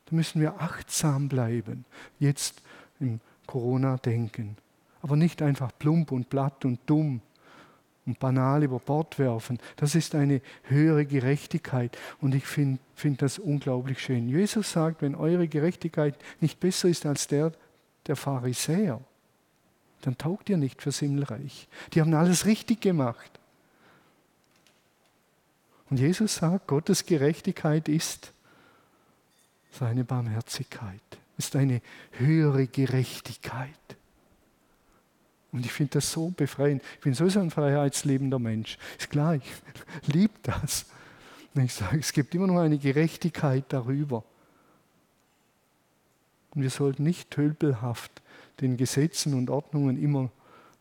Da 0.06 0.16
müssen 0.16 0.42
wir 0.42 0.62
achtsam 0.62 1.30
bleiben, 1.30 1.86
jetzt 2.20 2.62
im 3.00 3.20
Corona-Denken. 3.48 4.58
Aber 5.02 5.16
nicht 5.16 5.42
einfach 5.42 5.72
plump 5.80 6.12
und 6.12 6.30
platt 6.30 6.66
und 6.66 6.80
dumm 6.86 7.22
und 8.10 8.18
banal 8.18 8.64
über 8.64 8.80
Bord 8.80 9.20
werfen. 9.20 9.60
Das 9.76 9.94
ist 9.94 10.16
eine 10.16 10.42
höhere 10.64 11.06
Gerechtigkeit. 11.06 11.96
Und 12.20 12.34
ich 12.34 12.46
finde 12.46 12.80
find 12.96 13.22
das 13.22 13.38
unglaublich 13.38 14.02
schön. 14.02 14.28
Jesus 14.28 14.72
sagt, 14.72 15.04
wenn 15.04 15.14
eure 15.14 15.48
Gerechtigkeit 15.48 16.16
nicht 16.42 16.60
besser 16.60 16.90
ist 16.90 17.06
als 17.06 17.28
der 17.28 17.54
der 18.08 18.16
Pharisäer, 18.16 19.00
dann 20.02 20.18
taugt 20.18 20.50
ihr 20.50 20.58
nicht 20.58 20.82
fürs 20.82 20.98
Himmelreich. 21.00 21.68
Die 21.94 22.02
haben 22.02 22.14
alles 22.16 22.48
richtig 22.48 22.82
gemacht. 22.82 23.40
Und 25.92 26.00
Jesus 26.00 26.36
sagt, 26.36 26.66
Gottes 26.66 27.06
Gerechtigkeit 27.06 27.88
ist 27.88 28.34
seine 29.72 30.04
Barmherzigkeit, 30.04 31.02
ist 31.38 31.56
eine 31.56 31.82
höhere 32.14 32.66
Gerechtigkeit. 32.66 33.99
Und 35.52 35.66
ich 35.66 35.72
finde 35.72 35.94
das 35.94 36.12
so 36.12 36.30
befreiend. 36.30 36.84
Ich 36.96 37.02
bin 37.02 37.14
sowieso 37.14 37.40
ein 37.40 37.50
freiheitsliebender 37.50 38.40
Mensch. 38.40 38.78
Ist 38.98 39.10
klar, 39.10 39.36
ich 39.36 39.44
liebe 40.06 40.34
das. 40.44 40.86
Und 41.56 41.64
ich 41.64 41.74
sage, 41.74 42.00
es 42.00 42.14
gibt 42.14 42.36
immer 42.36 42.48
noch 42.48 42.60
eine 42.60 42.78
Gerechtigkeit 42.78 43.66
darüber. 43.70 44.24
Und 46.52 46.62
wir 46.62 46.70
sollten 46.70 47.04
nicht 47.04 47.32
tölpelhaft 47.32 48.22
den 48.62 48.78
Gesetzen 48.78 49.34
und 49.34 49.50
Ordnungen 49.50 50.02
immer 50.02 50.32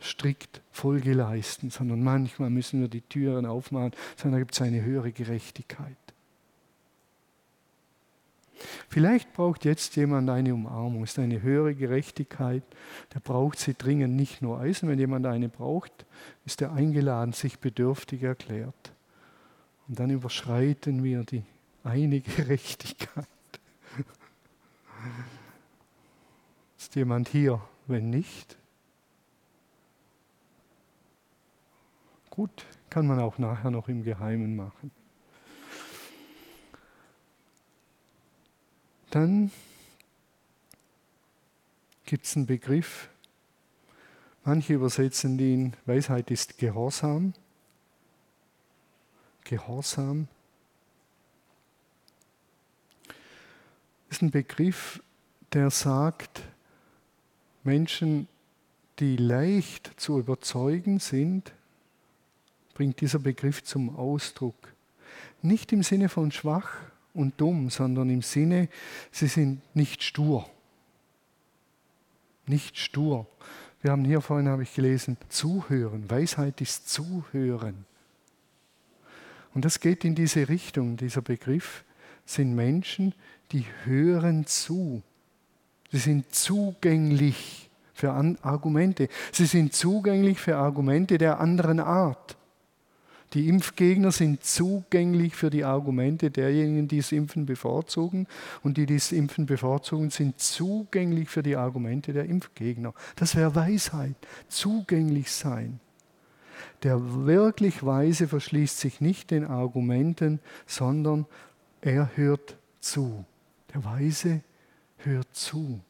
strikt 0.00 0.60
Folge 0.70 1.12
leisten, 1.12 1.70
sondern 1.70 2.02
manchmal 2.02 2.50
müssen 2.50 2.80
wir 2.80 2.88
die 2.88 3.00
Türen 3.00 3.46
aufmachen, 3.46 3.92
sondern 4.16 4.38
da 4.38 4.38
gibt 4.40 4.54
es 4.54 4.62
eine 4.62 4.82
höhere 4.82 5.12
Gerechtigkeit. 5.12 5.96
Vielleicht 8.88 9.32
braucht 9.32 9.64
jetzt 9.64 9.96
jemand 9.96 10.28
eine 10.30 10.54
Umarmung, 10.54 11.04
ist 11.04 11.18
eine 11.18 11.42
höhere 11.42 11.74
Gerechtigkeit. 11.74 12.62
Der 13.14 13.20
braucht 13.20 13.58
sie 13.58 13.74
dringend 13.74 14.16
nicht 14.16 14.42
nur 14.42 14.60
Eisen. 14.60 14.88
Wenn 14.88 14.98
jemand 14.98 15.26
eine 15.26 15.48
braucht, 15.48 16.06
ist 16.44 16.62
er 16.62 16.72
eingeladen, 16.72 17.32
sich 17.32 17.58
bedürftig 17.58 18.22
erklärt. 18.22 18.92
Und 19.88 19.98
dann 19.98 20.10
überschreiten 20.10 21.02
wir 21.02 21.24
die 21.24 21.44
eine 21.84 22.20
Gerechtigkeit. 22.36 23.26
Ist 26.78 26.94
jemand 26.94 27.28
hier? 27.28 27.60
Wenn 27.86 28.10
nicht, 28.10 28.58
gut, 32.28 32.66
kann 32.90 33.06
man 33.06 33.18
auch 33.18 33.38
nachher 33.38 33.70
noch 33.70 33.88
im 33.88 34.02
Geheimen 34.02 34.54
machen. 34.54 34.90
Dann 39.10 39.50
gibt 42.04 42.26
es 42.26 42.36
einen 42.36 42.46
Begriff, 42.46 43.08
manche 44.44 44.74
übersetzen 44.74 45.38
ihn, 45.38 45.74
Weisheit 45.86 46.30
ist 46.30 46.58
Gehorsam. 46.58 47.32
Gehorsam. 49.44 50.28
Ist 54.10 54.22
ein 54.22 54.30
Begriff, 54.30 55.02
der 55.52 55.70
sagt, 55.70 56.42
Menschen, 57.64 58.28
die 58.98 59.16
leicht 59.16 59.92
zu 59.98 60.18
überzeugen 60.18 60.98
sind, 60.98 61.52
bringt 62.74 63.00
dieser 63.00 63.18
Begriff 63.18 63.62
zum 63.64 63.96
Ausdruck. 63.96 64.74
Nicht 65.40 65.72
im 65.72 65.82
Sinne 65.82 66.08
von 66.08 66.30
schwach, 66.30 66.76
und 67.18 67.40
dumm, 67.40 67.68
sondern 67.68 68.08
im 68.08 68.22
Sinne, 68.22 68.68
sie 69.10 69.26
sind 69.26 69.60
nicht 69.74 70.02
stur. 70.02 70.48
Nicht 72.46 72.78
stur. 72.78 73.26
Wir 73.82 73.90
haben 73.90 74.04
hier 74.04 74.20
vorhin, 74.20 74.48
habe 74.48 74.62
ich 74.62 74.74
gelesen, 74.74 75.18
zuhören. 75.28 76.08
Weisheit 76.08 76.60
ist 76.60 76.88
zuhören. 76.88 77.84
Und 79.52 79.64
das 79.64 79.80
geht 79.80 80.04
in 80.04 80.14
diese 80.14 80.48
Richtung. 80.48 80.96
Dieser 80.96 81.20
Begriff 81.20 81.84
sind 82.24 82.54
Menschen, 82.54 83.14
die 83.52 83.66
hören 83.84 84.46
zu. 84.46 85.02
Sie 85.90 85.98
sind 85.98 86.34
zugänglich 86.34 87.68
für 87.92 88.12
Argumente. 88.12 89.08
Sie 89.32 89.46
sind 89.46 89.74
zugänglich 89.74 90.38
für 90.38 90.56
Argumente 90.56 91.18
der 91.18 91.40
anderen 91.40 91.80
Art. 91.80 92.37
Die 93.34 93.48
Impfgegner 93.48 94.10
sind 94.10 94.42
zugänglich 94.42 95.34
für 95.34 95.50
die 95.50 95.64
Argumente 95.64 96.30
derjenigen, 96.30 96.88
die 96.88 96.98
das 96.98 97.12
Impfen 97.12 97.44
bevorzugen. 97.44 98.26
Und 98.62 98.78
die, 98.78 98.86
die 98.86 98.94
das 98.94 99.12
Impfen 99.12 99.44
bevorzugen, 99.44 100.10
sind 100.10 100.40
zugänglich 100.40 101.28
für 101.28 101.42
die 101.42 101.56
Argumente 101.56 102.12
der 102.12 102.24
Impfgegner. 102.24 102.94
Das 103.16 103.36
wäre 103.36 103.54
Weisheit. 103.54 104.14
Zugänglich 104.48 105.30
sein. 105.30 105.80
Der 106.82 107.26
wirklich 107.26 107.84
Weise 107.84 108.28
verschließt 108.28 108.78
sich 108.78 109.00
nicht 109.00 109.30
den 109.30 109.44
Argumenten, 109.44 110.40
sondern 110.66 111.26
er 111.80 112.16
hört 112.16 112.56
zu. 112.80 113.24
Der 113.74 113.84
Weise 113.84 114.42
hört 114.98 115.28
zu. 115.32 115.80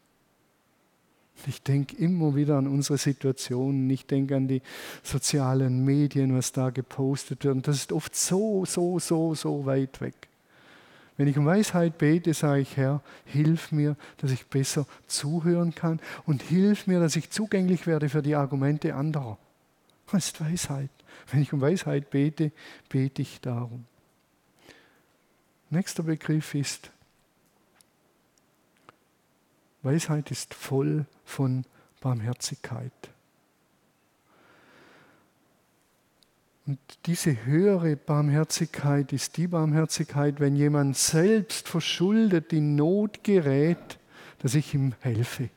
Ich 1.47 1.61
denke 1.61 1.95
immer 1.97 2.35
wieder 2.35 2.57
an 2.57 2.67
unsere 2.67 2.97
Situationen. 2.97 3.89
Ich 3.89 4.05
denke 4.05 4.35
an 4.35 4.47
die 4.47 4.61
sozialen 5.03 5.83
Medien, 5.83 6.35
was 6.35 6.51
da 6.51 6.69
gepostet 6.69 7.43
wird. 7.43 7.55
Und 7.55 7.67
das 7.67 7.77
ist 7.77 7.91
oft 7.91 8.15
so, 8.15 8.65
so, 8.65 8.99
so, 8.99 9.35
so 9.35 9.65
weit 9.65 10.01
weg. 10.01 10.29
Wenn 11.17 11.27
ich 11.27 11.37
um 11.37 11.45
Weisheit 11.45 11.97
bete, 11.97 12.33
sage 12.33 12.61
ich, 12.61 12.77
Herr, 12.77 13.01
hilf 13.25 13.73
mir, 13.73 13.97
dass 14.17 14.31
ich 14.31 14.45
besser 14.45 14.85
zuhören 15.05 15.75
kann 15.75 15.99
und 16.25 16.41
hilf 16.41 16.87
mir, 16.87 17.01
dass 17.01 17.17
ich 17.17 17.29
zugänglich 17.29 17.87
werde 17.87 18.07
für 18.07 18.21
die 18.21 18.35
Argumente 18.35 18.95
anderer. 18.95 19.37
Das 20.11 20.27
ist 20.27 20.39
Weisheit. 20.39 20.89
Wenn 21.29 21.41
ich 21.41 21.51
um 21.51 21.59
Weisheit 21.59 22.09
bete, 22.09 22.51
bete 22.87 23.21
ich 23.21 23.41
darum. 23.41 23.85
Nächster 25.69 26.03
Begriff 26.03 26.55
ist, 26.55 26.89
Weisheit 29.83 30.31
ist 30.31 30.53
voll 30.53 31.05
von 31.23 31.65
Barmherzigkeit. 32.01 32.91
Und 36.65 36.77
diese 37.07 37.45
höhere 37.45 37.95
Barmherzigkeit 37.95 39.11
ist 39.11 39.37
die 39.37 39.47
Barmherzigkeit, 39.47 40.39
wenn 40.39 40.55
jemand 40.55 40.97
selbst 40.97 41.67
verschuldet 41.67 42.53
in 42.53 42.75
Not 42.75 43.23
gerät, 43.23 43.97
dass 44.39 44.53
ich 44.53 44.73
ihm 44.75 44.93
helfe. 44.99 45.49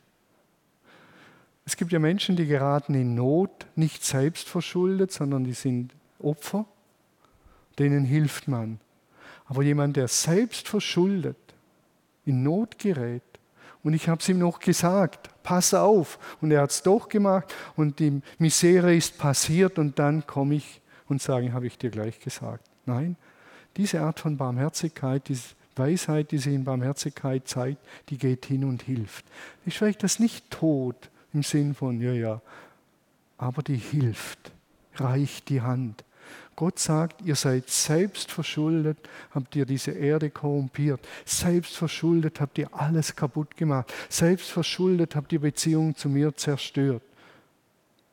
Es 1.65 1.77
gibt 1.77 1.91
ja 1.91 1.99
Menschen, 1.99 2.35
die 2.35 2.47
geraten 2.47 2.95
in 2.95 3.15
Not, 3.15 3.67
nicht 3.75 4.03
selbst 4.03 4.49
verschuldet, 4.49 5.11
sondern 5.11 5.43
die 5.43 5.53
sind 5.53 5.93
Opfer, 6.19 6.65
denen 7.77 8.05
hilft 8.05 8.47
man. 8.47 8.79
Aber 9.45 9.61
jemand, 9.61 9.97
der 9.97 10.07
selbst 10.07 10.67
verschuldet, 10.67 11.37
in 12.25 12.43
Not 12.43 12.79
gerät, 12.79 13.21
und 13.83 13.93
ich 13.93 14.07
habe 14.07 14.21
es 14.21 14.29
ihm 14.29 14.39
noch 14.39 14.59
gesagt, 14.59 15.29
pass 15.43 15.73
auf, 15.73 16.17
und 16.41 16.51
er 16.51 16.61
hat 16.61 16.71
es 16.71 16.83
doch 16.83 17.09
gemacht, 17.09 17.53
und 17.75 17.99
die 17.99 18.21
Misere 18.37 18.95
ist 18.95 19.17
passiert, 19.17 19.77
und 19.77 19.99
dann 19.99 20.25
komme 20.25 20.55
ich 20.55 20.81
und 21.07 21.21
sage, 21.21 21.53
habe 21.53 21.67
ich 21.67 21.77
dir 21.77 21.89
gleich 21.89 22.19
gesagt. 22.19 22.65
Nein, 22.85 23.17
diese 23.77 24.01
Art 24.01 24.19
von 24.19 24.37
Barmherzigkeit, 24.37 25.27
diese 25.27 25.49
Weisheit, 25.75 26.31
die 26.31 26.37
sich 26.37 26.53
in 26.53 26.63
Barmherzigkeit 26.63 27.47
zeigt, 27.47 27.79
die 28.09 28.17
geht 28.17 28.45
hin 28.45 28.63
und 28.63 28.83
hilft. 28.83 29.25
Ich 29.65 29.75
spreche 29.75 29.99
das 29.99 30.19
nicht 30.19 30.49
tot, 30.51 31.09
im 31.33 31.43
Sinn 31.43 31.73
von, 31.73 31.99
ja, 31.99 32.13
ja, 32.13 32.41
aber 33.37 33.63
die 33.63 33.75
hilft, 33.75 34.51
reicht 34.95 35.49
die 35.49 35.61
Hand. 35.61 36.03
Gott 36.55 36.77
sagt, 36.79 37.21
ihr 37.21 37.35
seid 37.35 37.69
selbst 37.69 38.31
verschuldet, 38.31 38.97
habt 39.31 39.55
ihr 39.55 39.65
diese 39.65 39.91
Erde 39.91 40.29
korrumpiert. 40.29 40.99
Selbst 41.25 41.75
verschuldet 41.75 42.39
habt 42.39 42.57
ihr 42.57 42.73
alles 42.73 43.15
kaputt 43.15 43.57
gemacht. 43.57 43.91
Selbst 44.09 44.51
verschuldet 44.51 45.15
habt 45.15 45.31
ihr 45.33 45.41
Beziehungen 45.41 45.95
zu 45.95 46.09
mir 46.09 46.35
zerstört. 46.35 47.01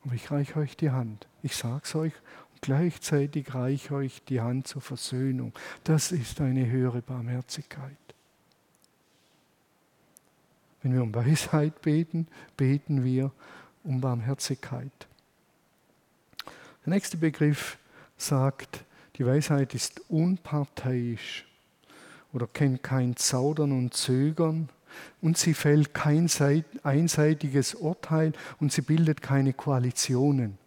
Aber 0.03 0.15
ich 0.15 0.31
reiche 0.31 0.57
euch 0.57 0.75
die 0.75 0.89
Hand. 0.89 1.27
Ich 1.43 1.55
sage 1.55 1.81
es 1.83 1.95
euch 1.95 2.13
und 2.53 2.61
gleichzeitig 2.61 3.53
reiche 3.53 3.93
euch 3.93 4.23
die 4.27 4.41
Hand 4.41 4.67
zur 4.67 4.81
Versöhnung. 4.81 5.53
Das 5.83 6.11
ist 6.11 6.41
eine 6.41 6.69
höhere 6.69 7.01
Barmherzigkeit. 7.01 7.97
Wenn 10.81 10.93
wir 10.93 11.03
um 11.03 11.13
Weisheit 11.13 11.81
beten, 11.81 12.27
beten 12.57 13.03
wir 13.03 13.31
um 13.83 14.01
Barmherzigkeit. 14.01 14.91
Der 16.85 16.93
nächste 16.93 17.17
Begriff 17.17 17.77
sagt, 18.21 18.85
die 19.17 19.25
Weisheit 19.25 19.73
ist 19.73 20.01
unparteiisch 20.09 21.45
oder 22.33 22.47
kennt 22.47 22.83
kein 22.83 23.15
Zaudern 23.15 23.71
und 23.71 23.93
Zögern 23.93 24.69
und 25.21 25.37
sie 25.37 25.53
fällt 25.53 25.93
kein 25.93 26.29
einseitiges 26.83 27.75
Urteil 27.75 28.33
und 28.59 28.71
sie 28.71 28.81
bildet 28.81 29.21
keine 29.21 29.53
Koalitionen. 29.53 30.57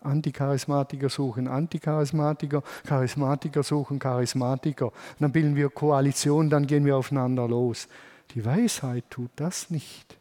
Anticharismatiker 0.00 1.08
suchen 1.08 1.46
Anticharismatiker, 1.46 2.62
Charismatiker 2.84 3.62
suchen 3.62 3.98
Charismatiker. 3.98 4.86
Und 4.86 5.20
dann 5.20 5.32
bilden 5.32 5.54
wir 5.54 5.70
Koalitionen, 5.70 6.50
dann 6.50 6.66
gehen 6.66 6.84
wir 6.84 6.96
aufeinander 6.96 7.46
los. 7.46 7.88
Die 8.34 8.44
Weisheit 8.44 9.04
tut 9.10 9.30
das 9.36 9.70
nicht. 9.70 10.16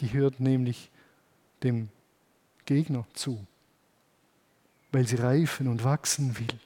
Die 0.00 0.12
hört 0.12 0.40
nämlich 0.40 0.90
dem 1.62 1.88
Gegner 2.66 3.06
zu, 3.14 3.38
weil 4.96 5.06
sie 5.06 5.16
reifen 5.16 5.68
und 5.68 5.84
wachsen 5.84 6.38
will. 6.38 6.58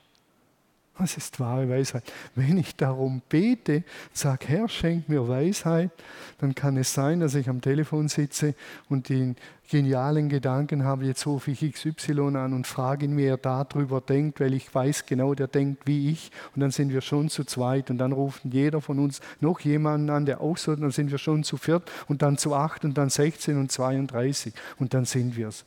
Das 0.97 1.17
ist 1.17 1.41
wahre 1.41 1.69
Weisheit. 1.69 2.05
Wenn 2.37 2.59
ich 2.59 2.77
darum 2.77 3.23
bete, 3.29 3.83
sage, 4.13 4.47
Herr, 4.47 4.69
schenk 4.69 5.09
mir 5.09 5.27
Weisheit, 5.27 5.91
dann 6.39 6.55
kann 6.55 6.77
es 6.77 6.95
sein, 6.95 7.19
dass 7.19 7.35
ich 7.35 7.49
am 7.49 7.61
Telefon 7.61 8.07
sitze 8.07 8.55
und 8.89 9.09
den 9.09 9.35
genialen 9.69 10.29
Gedanken 10.29 10.85
habe, 10.85 11.07
jetzt 11.07 11.27
rufe 11.27 11.51
ich 11.51 11.73
XY 11.73 12.37
an 12.37 12.53
und 12.53 12.69
frage 12.69 13.07
ihn, 13.07 13.17
wie 13.17 13.25
er 13.25 13.37
darüber 13.37 14.01
denkt, 14.01 14.39
weil 14.39 14.55
ich 14.55 14.73
weiß 14.73 15.07
genau, 15.07 15.35
der 15.35 15.49
denkt 15.49 15.89
wie 15.89 16.13
ich. 16.13 16.31
Und 16.55 16.61
dann 16.61 16.71
sind 16.71 16.93
wir 16.93 17.01
schon 17.01 17.31
zu 17.31 17.43
zweit 17.43 17.91
und 17.91 17.99
dann 17.99 18.13
ruft 18.13 18.43
jeder 18.45 18.81
von 18.81 19.01
uns 19.01 19.21
noch 19.41 19.59
jemanden 19.59 20.09
an, 20.09 20.25
der 20.25 20.41
auch 20.41 20.57
so, 20.57 20.77
dann 20.77 20.93
sind 20.93 21.11
wir 21.11 21.19
schon 21.19 21.43
zu 21.43 21.57
viert 21.57 21.91
und 22.07 22.23
dann 22.23 22.39
zu 22.39 22.55
acht 22.55 22.85
und 22.85 22.97
dann 22.97 23.11
16 23.11 23.57
und 23.59 23.73
32 23.73 24.55
und 24.79 24.95
dann 24.95 25.05
sind 25.05 25.35
wir 25.37 25.49
es. 25.49 25.65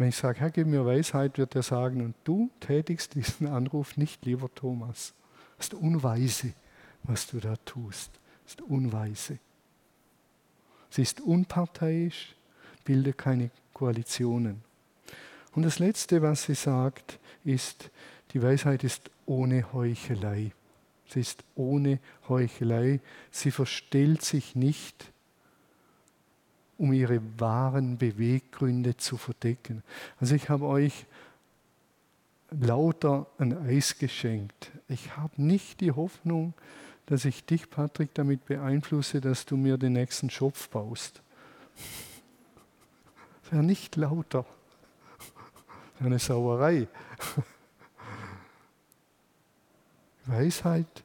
Wenn 0.00 0.08
ich 0.08 0.16
sage, 0.16 0.40
Herr, 0.40 0.50
gib 0.50 0.66
mir 0.66 0.86
Weisheit, 0.86 1.36
wird 1.36 1.54
er 1.54 1.62
sagen, 1.62 2.00
und 2.00 2.14
du 2.24 2.48
tätigst 2.60 3.16
diesen 3.16 3.46
Anruf 3.46 3.98
nicht, 3.98 4.24
lieber 4.24 4.48
Thomas. 4.54 5.12
Das 5.58 5.66
ist 5.66 5.74
unweise, 5.74 6.54
was 7.02 7.26
du 7.26 7.38
da 7.38 7.56
tust. 7.66 8.10
Das 8.44 8.54
ist 8.54 8.62
unweise. 8.62 9.38
Sie 10.88 11.02
ist 11.02 11.20
unparteiisch, 11.20 12.34
bildet 12.82 13.18
keine 13.18 13.50
Koalitionen. 13.74 14.62
Und 15.52 15.64
das 15.64 15.78
Letzte, 15.78 16.22
was 16.22 16.44
sie 16.44 16.54
sagt, 16.54 17.18
ist, 17.44 17.90
die 18.32 18.42
Weisheit 18.42 18.84
ist 18.84 19.10
ohne 19.26 19.70
Heuchelei. 19.74 20.52
Sie 21.08 21.20
ist 21.20 21.44
ohne 21.56 21.98
Heuchelei. 22.26 23.00
Sie 23.30 23.50
verstellt 23.50 24.22
sich 24.22 24.54
nicht 24.54 25.12
um 26.80 26.94
ihre 26.94 27.20
wahren 27.38 27.98
Beweggründe 27.98 28.96
zu 28.96 29.18
verdecken. 29.18 29.82
Also 30.18 30.34
ich 30.34 30.48
habe 30.48 30.64
euch 30.64 31.04
lauter 32.50 33.26
ein 33.36 33.54
Eis 33.66 33.98
geschenkt. 33.98 34.72
Ich 34.88 35.14
habe 35.14 35.42
nicht 35.42 35.82
die 35.82 35.92
Hoffnung, 35.92 36.54
dass 37.04 37.26
ich 37.26 37.44
dich, 37.44 37.68
Patrick, 37.68 38.14
damit 38.14 38.46
beeinflusse, 38.46 39.20
dass 39.20 39.44
du 39.44 39.58
mir 39.58 39.76
den 39.76 39.92
nächsten 39.92 40.30
Schopf 40.30 40.70
baust. 40.70 41.20
Das 43.42 43.52
wäre 43.52 43.62
nicht 43.62 43.96
lauter. 43.96 44.46
Das 45.18 45.28
wäre 45.98 46.06
eine 46.06 46.18
Sauerei. 46.18 46.88
Weisheit 50.24 51.04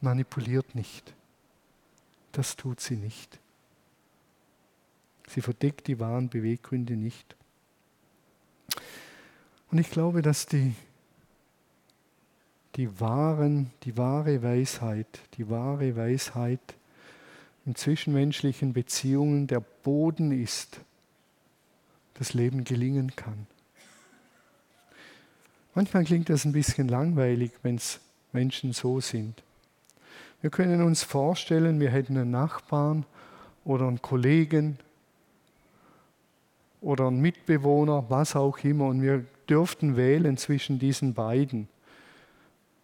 manipuliert 0.00 0.76
nicht. 0.76 1.14
Das 2.30 2.54
tut 2.54 2.78
sie 2.78 2.96
nicht. 2.96 3.40
Sie 5.28 5.40
verdeckt 5.40 5.86
die 5.86 5.98
wahren 5.98 6.28
Beweggründe 6.28 6.96
nicht. 6.96 7.36
Und 9.70 9.78
ich 9.78 9.90
glaube, 9.90 10.22
dass 10.22 10.46
die, 10.46 10.74
die, 12.76 13.00
wahren, 13.00 13.70
die 13.82 13.96
wahre 13.96 14.42
Weisheit, 14.42 15.06
die 15.36 15.48
wahre 15.48 15.96
Weisheit 15.96 16.60
in 17.66 17.74
zwischenmenschlichen 17.74 18.72
Beziehungen 18.72 19.46
der 19.46 19.60
Boden 19.60 20.30
ist, 20.30 20.80
das 22.14 22.34
Leben 22.34 22.64
gelingen 22.64 23.16
kann. 23.16 23.46
Manchmal 25.74 26.04
klingt 26.04 26.28
das 26.28 26.44
ein 26.44 26.52
bisschen 26.52 26.88
langweilig, 26.88 27.50
wenn 27.62 27.76
es 27.76 27.98
Menschen 28.32 28.72
so 28.72 29.00
sind. 29.00 29.42
Wir 30.40 30.50
können 30.50 30.82
uns 30.82 31.02
vorstellen, 31.02 31.80
wir 31.80 31.90
hätten 31.90 32.16
einen 32.16 32.30
Nachbarn 32.30 33.06
oder 33.64 33.88
einen 33.88 34.02
Kollegen 34.02 34.78
oder 36.84 37.08
ein 37.08 37.20
Mitbewohner, 37.20 38.04
was 38.08 38.36
auch 38.36 38.58
immer. 38.58 38.86
Und 38.86 39.02
wir 39.02 39.24
dürften 39.48 39.96
wählen 39.96 40.36
zwischen 40.36 40.78
diesen 40.78 41.14
beiden. 41.14 41.68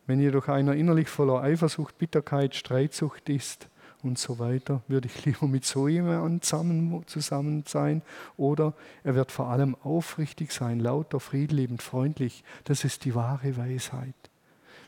Wenn 0.07 0.21
jedoch 0.21 0.49
einer 0.49 0.75
innerlich 0.75 1.09
voller 1.09 1.43
Eifersucht, 1.43 1.99
Bitterkeit, 1.99 2.55
Streitsucht 2.55 3.29
ist 3.29 3.69
und 4.03 4.19
so 4.19 4.39
weiter, 4.39 4.83
würde 4.89 5.09
ich 5.09 5.25
lieber 5.27 5.47
mit 5.47 5.65
so 5.65 5.87
jemandem 5.87 6.41
zusammen, 6.41 7.03
zusammen 7.07 7.65
sein. 7.67 8.03
Oder 8.37 8.73
er 9.05 9.15
wird 9.15 9.31
vor 9.31 9.49
allem 9.49 9.77
aufrichtig 9.85 10.53
sein, 10.53 10.81
lauter, 10.81 11.21
friedliebend, 11.21 11.83
freundlich. 11.83 12.43
Das 12.65 12.85
ist 12.85 13.05
die 13.05 13.15
wahre 13.15 13.57
Weisheit. 13.57 14.15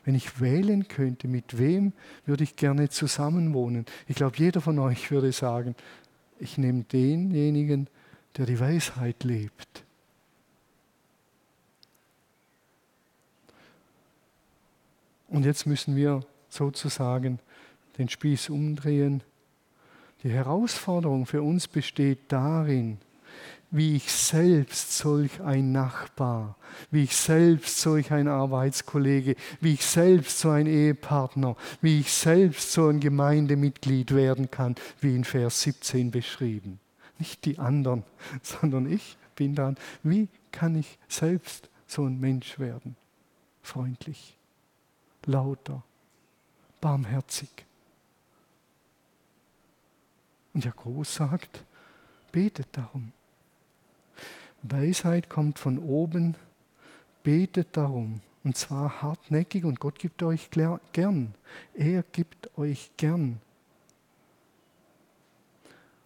Wenn 0.05 0.15
ich 0.15 0.41
wählen 0.41 0.87
könnte, 0.87 1.27
mit 1.27 1.57
wem 1.57 1.93
würde 2.25 2.43
ich 2.43 2.55
gerne 2.55 2.89
zusammenwohnen? 2.89 3.85
Ich 4.07 4.15
glaube, 4.15 4.35
jeder 4.37 4.59
von 4.59 4.79
euch 4.79 5.11
würde 5.11 5.31
sagen, 5.31 5.75
ich 6.39 6.57
nehme 6.57 6.83
denjenigen, 6.83 7.87
der 8.37 8.45
die 8.45 8.59
Weisheit 8.59 9.23
lebt. 9.23 9.83
Und 15.27 15.45
jetzt 15.45 15.65
müssen 15.65 15.95
wir 15.95 16.23
sozusagen 16.47 17.39
den 17.97 18.07
Spieß 18.07 18.49
umdrehen. 18.49 19.23
Die 20.21 20.29
Herausforderung 20.29 21.25
für 21.25 21.41
uns 21.41 21.67
besteht 21.67 22.19
darin, 22.31 22.99
wie 23.71 23.95
ich 23.95 24.11
selbst 24.11 24.95
solch 24.95 25.41
ein 25.41 25.71
Nachbar, 25.71 26.55
wie 26.91 27.05
ich 27.05 27.15
selbst 27.15 27.81
solch 27.81 28.11
ein 28.11 28.27
Arbeitskollege, 28.27 29.35
wie 29.61 29.73
ich 29.73 29.83
selbst 29.83 30.39
so 30.39 30.51
ein 30.51 30.67
Ehepartner, 30.67 31.55
wie 31.81 32.01
ich 32.01 32.13
selbst 32.13 32.71
so 32.71 32.87
ein 32.87 32.99
Gemeindemitglied 32.99 34.13
werden 34.13 34.51
kann, 34.51 34.75
wie 35.01 35.15
in 35.15 35.23
Vers 35.23 35.61
17 35.61 36.11
beschrieben. 36.11 36.79
Nicht 37.23 37.45
die 37.45 37.57
anderen, 37.57 38.03
sondern 38.43 38.91
ich 38.91 39.17
bin 39.37 39.55
dran. 39.55 39.77
Wie 40.03 40.27
kann 40.51 40.75
ich 40.75 40.99
selbst 41.07 41.69
so 41.87 42.03
ein 42.03 42.19
Mensch 42.19 42.59
werden? 42.59 42.97
Freundlich, 43.61 44.37
lauter, 45.25 45.81
barmherzig. 46.81 47.47
Und 50.53 50.65
Jakobus 50.65 51.15
sagt, 51.15 51.63
betet 52.33 52.67
darum. 52.73 53.13
Weisheit 54.61 55.29
kommt 55.29 55.59
von 55.59 55.79
oben, 55.79 56.35
betet 57.23 57.77
darum. 57.77 58.19
Und 58.43 58.57
zwar 58.57 59.01
hartnäckig 59.01 59.63
und 59.63 59.79
Gott 59.79 59.97
gibt 59.97 60.21
euch 60.23 60.49
gern. 60.91 61.35
Er 61.73 62.03
gibt 62.03 62.57
euch 62.57 62.91
gern. 62.97 63.39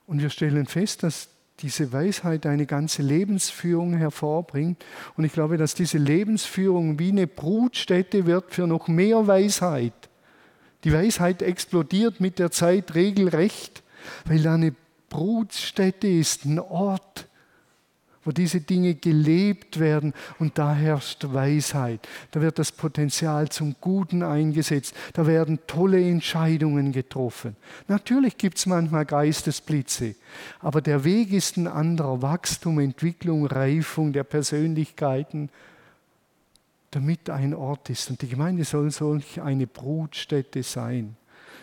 Und 0.07 0.21
wir 0.21 0.29
stellen 0.29 0.65
fest, 0.65 1.03
dass 1.03 1.29
diese 1.59 1.91
Weisheit 1.91 2.45
eine 2.45 2.65
ganze 2.65 3.01
Lebensführung 3.01 3.93
hervorbringt. 3.95 4.83
Und 5.15 5.25
ich 5.25 5.33
glaube, 5.33 5.57
dass 5.57 5.73
diese 5.73 5.97
Lebensführung 5.97 6.97
wie 6.97 7.09
eine 7.09 7.27
Brutstätte 7.27 8.25
wird 8.25 8.53
für 8.53 8.67
noch 8.67 8.87
mehr 8.87 9.27
Weisheit. 9.27 9.93
Die 10.83 10.93
Weisheit 10.93 11.41
explodiert 11.41 12.19
mit 12.19 12.39
der 12.39 12.51
Zeit 12.51 12.95
regelrecht, 12.95 13.83
weil 14.25 14.41
da 14.41 14.53
eine 14.53 14.73
Brutstätte 15.09 16.07
ist, 16.07 16.45
ein 16.45 16.59
Ort, 16.59 17.26
wo 18.27 18.33
diese 18.33 18.59
Dinge 18.59 18.93
gelebt 18.93 19.79
werden 19.79 20.13
und 20.37 20.57
da 20.57 20.73
herrscht 20.73 21.25
Weisheit. 21.31 22.05
Da 22.31 22.41
wird 22.41 22.59
das 22.59 22.73
Potenzial 22.73 23.47
zum 23.47 23.77
Guten 23.79 24.21
eingesetzt. 24.21 24.93
Da 25.13 25.25
werden 25.25 25.59
tolle 25.65 26.05
Entscheidungen 26.05 26.91
getroffen. 26.91 27.55
Natürlich 27.87 28.37
gibt 28.37 28.57
es 28.57 28.65
manchmal 28.65 29.05
Geistesblitze, 29.05 30.15
aber 30.59 30.81
der 30.81 31.05
Weg 31.05 31.31
ist 31.31 31.55
ein 31.55 31.67
anderer. 31.67 32.21
Wachstum, 32.21 32.79
Entwicklung, 32.79 33.45
Reifung 33.45 34.11
der 34.11 34.25
Persönlichkeiten, 34.25 35.49
damit 36.91 37.29
ein 37.29 37.53
Ort 37.53 37.89
ist. 37.89 38.09
Und 38.09 38.21
die 38.21 38.27
Gemeinde 38.27 38.65
soll 38.65 38.91
solch 38.91 39.39
eine 39.39 39.67
Brutstätte 39.67 40.63
sein 40.63 41.15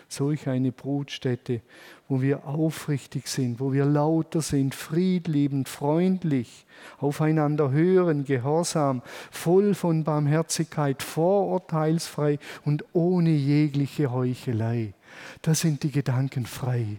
solch 0.07 0.47
eine 0.47 0.71
Brutstätte, 0.71 1.61
wo 2.07 2.21
wir 2.21 2.45
aufrichtig 2.45 3.27
sind, 3.27 3.59
wo 3.59 3.73
wir 3.73 3.85
lauter 3.85 4.41
sind, 4.41 4.75
friedliebend, 4.75 5.67
freundlich, 5.67 6.65
aufeinander 6.97 7.71
hören, 7.71 8.25
gehorsam, 8.25 9.01
voll 9.31 9.73
von 9.73 10.03
Barmherzigkeit, 10.03 11.01
vorurteilsfrei 11.01 12.39
und 12.63 12.85
ohne 12.93 13.31
jegliche 13.31 14.11
Heuchelei. 14.11 14.93
Da 15.41 15.55
sind 15.55 15.83
die 15.83 15.91
Gedanken 15.91 16.45
frei. 16.45 16.97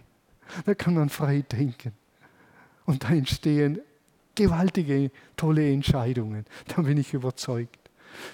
Da 0.65 0.73
kann 0.73 0.93
man 0.93 1.09
frei 1.09 1.43
denken. 1.51 1.93
Und 2.85 3.03
da 3.03 3.09
entstehen 3.09 3.79
gewaltige, 4.35 5.11
tolle 5.35 5.71
Entscheidungen. 5.71 6.45
Da 6.67 6.81
bin 6.81 6.97
ich 6.97 7.13
überzeugt. 7.13 7.89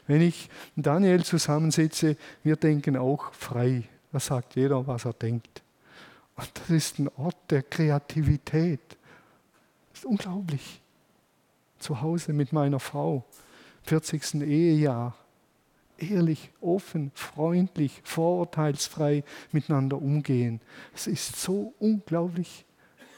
Wenn 0.07 0.21
ich 0.21 0.49
Daniel 0.75 1.23
zusammensitze, 1.23 2.17
wir 2.43 2.55
denken 2.55 2.95
auch 2.97 3.33
frei. 3.33 3.83
Da 4.13 4.19
sagt 4.19 4.55
jeder, 4.55 4.85
was 4.85 5.05
er 5.05 5.13
denkt. 5.13 5.63
Und 6.35 6.51
das 6.53 6.69
ist 6.69 6.99
ein 6.99 7.09
Ort 7.17 7.35
der 7.49 7.63
Kreativität. 7.63 8.79
Das 9.89 9.99
ist 9.99 10.05
unglaublich. 10.05 10.81
Zu 11.79 11.99
Hause 11.99 12.31
mit 12.31 12.53
meiner 12.53 12.79
Frau, 12.79 13.25
40. 13.83 14.35
Ehejahr, 14.43 15.15
ehrlich, 15.97 16.51
offen, 16.61 17.11
freundlich, 17.15 18.01
vorurteilsfrei 18.03 19.23
miteinander 19.51 19.99
umgehen. 19.99 20.61
Es 20.93 21.07
ist 21.07 21.35
so 21.35 21.73
unglaublich 21.79 22.65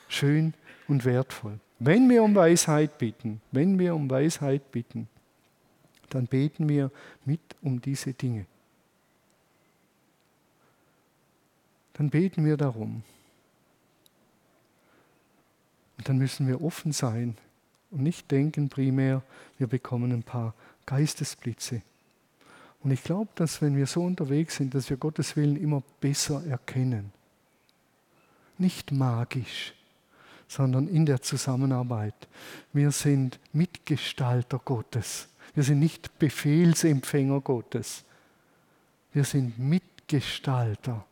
schön 0.07 0.53
und 0.87 1.03
wertvoll. 1.03 1.59
Wenn 1.77 2.09
wir 2.09 2.23
um 2.23 2.33
Weisheit 2.35 2.97
bitten, 2.97 3.41
wenn 3.51 3.77
wir 3.77 3.93
um 3.95 4.09
Weisheit 4.09 4.71
bitten, 4.71 5.09
dann 6.09 6.25
beten 6.27 6.69
wir 6.69 6.89
mit 7.25 7.41
um 7.61 7.81
diese 7.81 8.13
Dinge. 8.13 8.45
Dann 11.95 12.09
beten 12.09 12.45
wir 12.45 12.57
darum. 12.57 13.03
Und 15.97 16.09
dann 16.09 16.17
müssen 16.17 16.47
wir 16.47 16.61
offen 16.61 16.91
sein 16.91 17.37
und 17.89 18.03
nicht 18.03 18.29
denken 18.31 18.69
primär, 18.69 19.23
wir 19.57 19.67
bekommen 19.67 20.11
ein 20.11 20.23
paar 20.23 20.53
Geistesblitze. 20.85 21.81
Und 22.83 22.91
ich 22.91 23.01
glaube, 23.01 23.31
dass 23.35 23.61
wenn 23.61 23.77
wir 23.77 23.87
so 23.87 24.03
unterwegs 24.03 24.57
sind, 24.57 24.75
dass 24.75 24.89
wir 24.89 24.97
Gottes 24.97 25.35
Willen 25.37 25.55
immer 25.55 25.81
besser 26.01 26.45
erkennen. 26.45 27.11
Nicht 28.57 28.91
magisch, 28.91 29.73
sondern 30.47 30.87
in 30.87 31.05
der 31.05 31.21
Zusammenarbeit. 31.21 32.27
Wir 32.73 32.91
sind 32.91 33.39
Mitgestalter 33.53 34.59
Gottes. 34.59 35.29
Wir 35.53 35.63
sind 35.63 35.79
nicht 35.79 36.19
Befehlsempfänger 36.19 37.39
Gottes. 37.39 38.03
Wir 39.13 39.23
sind 39.23 39.57
Mitgestalter 39.57 41.05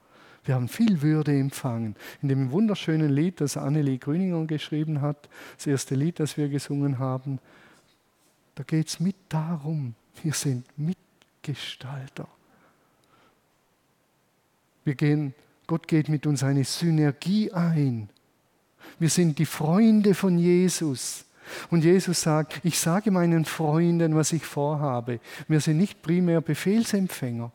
wir 0.45 0.55
haben 0.55 0.67
viel 0.67 1.01
Würde 1.01 1.37
empfangen. 1.37 1.95
In 2.21 2.29
dem 2.29 2.51
wunderschönen 2.51 3.09
Lied, 3.09 3.39
das 3.39 3.55
Annelie 3.57 3.97
Grüninger 3.97 4.45
geschrieben 4.45 5.01
hat, 5.01 5.29
das 5.55 5.67
erste 5.67 5.95
Lied, 5.95 6.19
das 6.19 6.37
wir 6.37 6.49
gesungen 6.49 6.99
haben, 6.99 7.39
da 8.55 8.63
geht 8.63 8.87
es 8.87 8.99
mit 8.99 9.15
darum, 9.29 9.95
wir 10.21 10.33
sind 10.33 10.65
Mitgestalter. 10.77 12.27
Wir 14.83 14.95
gehen, 14.95 15.33
Gott 15.65 15.87
geht 15.87 16.09
mit 16.09 16.27
uns 16.27 16.43
eine 16.43 16.65
Synergie 16.65 17.51
ein. 17.51 18.09
Wir 18.99 19.09
sind 19.09 19.39
die 19.39 19.45
Freunde 19.45 20.13
von 20.13 20.37
Jesus. 20.37 21.25
Und 21.69 21.83
Jesus 21.83 22.21
sagt, 22.21 22.61
ich 22.63 22.79
sage 22.79 23.11
meinen 23.11 23.45
Freunden, 23.45 24.15
was 24.15 24.33
ich 24.33 24.45
vorhabe. 24.45 25.19
Wir 25.47 25.61
sind 25.61 25.77
nicht 25.77 26.01
primär 26.01 26.41
Befehlsempfänger. 26.41 27.51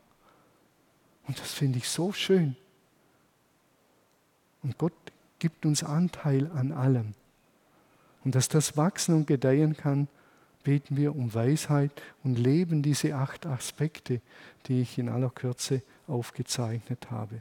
Und 1.27 1.39
das 1.39 1.53
finde 1.53 1.79
ich 1.79 1.89
so 1.89 2.13
schön. 2.13 2.57
Und 4.63 4.79
Gott 4.79 4.93
gibt 5.39 5.67
uns 5.67 5.85
Anteil 5.85 6.51
an 6.53 6.73
allem. 6.73 7.15
Und 8.25 8.35
dass 8.35 8.49
das 8.49 8.77
wachsen 8.77 9.15
und 9.15 9.27
gedeihen 9.27 9.77
kann, 9.77 10.09
beten 10.65 10.97
wir 10.97 11.15
um 11.15 11.33
Weisheit 11.33 11.91
und 12.25 12.39
leben 12.39 12.83
diese 12.83 13.15
acht 13.15 13.47
Aspekte, 13.47 14.21
die 14.67 14.83
ich 14.83 14.99
in 14.99 15.09
aller 15.09 15.31
Kürze 15.31 15.83
aufgezeichnet 16.07 17.11
habe. 17.11 17.41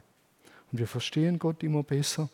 Und 0.70 0.78
wir 0.78 0.86
verstehen 0.86 1.38
Gott 1.38 1.62
immer 1.62 1.82
besser. 1.82 2.28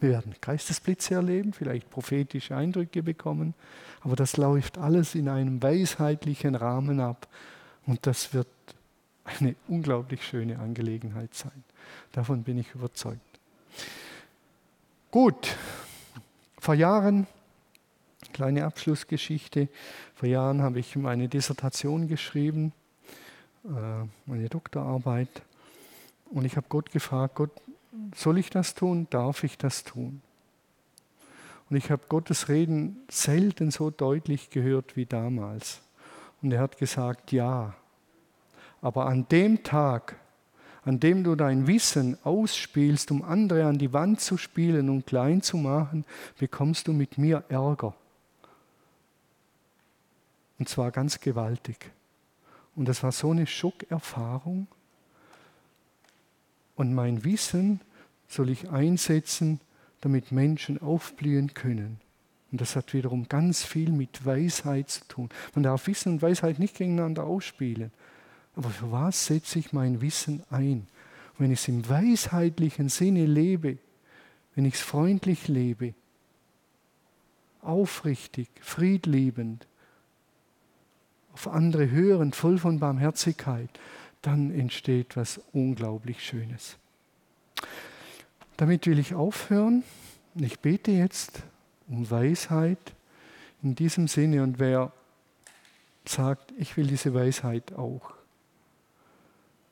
Wir 0.00 0.10
werden 0.10 0.34
Geistesblitze 0.40 1.14
erleben, 1.14 1.52
vielleicht 1.54 1.88
prophetische 1.88 2.54
Eindrücke 2.54 3.02
bekommen, 3.02 3.54
aber 4.02 4.14
das 4.14 4.36
läuft 4.36 4.76
alles 4.78 5.14
in 5.14 5.28
einem 5.28 5.62
weisheitlichen 5.62 6.54
Rahmen 6.54 7.00
ab 7.00 7.26
und 7.86 8.06
das 8.06 8.34
wird 8.34 8.48
eine 9.24 9.56
unglaublich 9.68 10.22
schöne 10.22 10.58
Angelegenheit 10.58 11.34
sein. 11.34 11.64
Davon 12.12 12.42
bin 12.42 12.58
ich 12.58 12.74
überzeugt. 12.74 13.35
Gut, 15.10 15.56
vor 16.58 16.74
Jahren, 16.74 17.26
kleine 18.32 18.64
Abschlussgeschichte, 18.64 19.68
vor 20.14 20.28
Jahren 20.28 20.62
habe 20.62 20.78
ich 20.78 20.96
meine 20.96 21.28
Dissertation 21.28 22.08
geschrieben, 22.08 22.72
äh, 23.64 24.06
meine 24.26 24.48
Doktorarbeit. 24.48 25.42
Und 26.30 26.44
ich 26.44 26.56
habe 26.56 26.66
Gott 26.68 26.90
gefragt, 26.90 27.36
Gott, 27.36 27.50
soll 28.14 28.38
ich 28.38 28.50
das 28.50 28.74
tun? 28.74 29.06
Darf 29.10 29.44
ich 29.44 29.56
das 29.58 29.84
tun? 29.84 30.20
Und 31.68 31.76
ich 31.76 31.90
habe 31.90 32.02
Gottes 32.08 32.48
Reden 32.48 33.04
selten 33.08 33.70
so 33.70 33.90
deutlich 33.90 34.50
gehört 34.50 34.96
wie 34.96 35.06
damals. 35.06 35.80
Und 36.42 36.52
er 36.52 36.60
hat 36.60 36.78
gesagt, 36.78 37.32
ja. 37.32 37.74
Aber 38.80 39.06
an 39.06 39.26
dem 39.28 39.62
Tag, 39.62 40.16
an 40.86 41.00
dem 41.00 41.24
du 41.24 41.34
dein 41.34 41.66
Wissen 41.66 42.16
ausspielst, 42.22 43.10
um 43.10 43.22
andere 43.22 43.66
an 43.66 43.76
die 43.76 43.92
Wand 43.92 44.20
zu 44.20 44.36
spielen 44.36 44.88
und 44.88 45.04
klein 45.04 45.42
zu 45.42 45.56
machen, 45.56 46.04
bekommst 46.38 46.86
du 46.86 46.92
mit 46.92 47.18
mir 47.18 47.42
Ärger. 47.48 47.92
Und 50.60 50.68
zwar 50.68 50.92
ganz 50.92 51.18
gewaltig. 51.18 51.90
Und 52.76 52.86
das 52.86 53.02
war 53.02 53.10
so 53.10 53.32
eine 53.32 53.48
Schockerfahrung. 53.48 54.68
Und 56.76 56.94
mein 56.94 57.24
Wissen 57.24 57.80
soll 58.28 58.48
ich 58.50 58.70
einsetzen, 58.70 59.60
damit 60.02 60.30
Menschen 60.30 60.80
aufblühen 60.80 61.52
können. 61.52 62.00
Und 62.52 62.60
das 62.60 62.76
hat 62.76 62.94
wiederum 62.94 63.28
ganz 63.28 63.64
viel 63.64 63.90
mit 63.90 64.24
Weisheit 64.24 64.88
zu 64.88 65.04
tun. 65.08 65.30
Man 65.56 65.64
darf 65.64 65.88
Wissen 65.88 66.12
und 66.12 66.22
Weisheit 66.22 66.60
nicht 66.60 66.76
gegeneinander 66.76 67.24
ausspielen. 67.24 67.90
Aber 68.56 68.70
für 68.70 68.90
was 68.90 69.26
setze 69.26 69.58
ich 69.58 69.72
mein 69.72 70.00
Wissen 70.00 70.42
ein? 70.50 70.86
Und 71.34 71.40
wenn 71.44 71.52
ich 71.52 71.60
es 71.60 71.68
im 71.68 71.88
weisheitlichen 71.88 72.88
Sinne 72.88 73.26
lebe, 73.26 73.78
wenn 74.54 74.64
ich 74.64 74.74
es 74.74 74.80
freundlich 74.80 75.46
lebe, 75.48 75.94
aufrichtig, 77.60 78.48
friedliebend, 78.60 79.66
auf 81.34 81.48
andere 81.48 81.90
hörend, 81.90 82.34
voll 82.34 82.56
von 82.56 82.78
Barmherzigkeit, 82.80 83.68
dann 84.22 84.50
entsteht 84.50 85.16
was 85.16 85.38
unglaublich 85.52 86.24
Schönes. 86.24 86.78
Damit 88.56 88.86
will 88.86 88.98
ich 88.98 89.14
aufhören. 89.14 89.84
Ich 90.34 90.60
bete 90.60 90.90
jetzt 90.90 91.42
um 91.88 92.10
Weisheit 92.10 92.94
In 93.62 93.74
diesem 93.74 94.08
Sinne, 94.08 94.42
und 94.42 94.58
wer 94.58 94.92
sagt, 96.06 96.52
ich 96.58 96.76
will 96.76 96.86
diese 96.86 97.12
Weisheit 97.14 97.72
auch, 97.72 98.14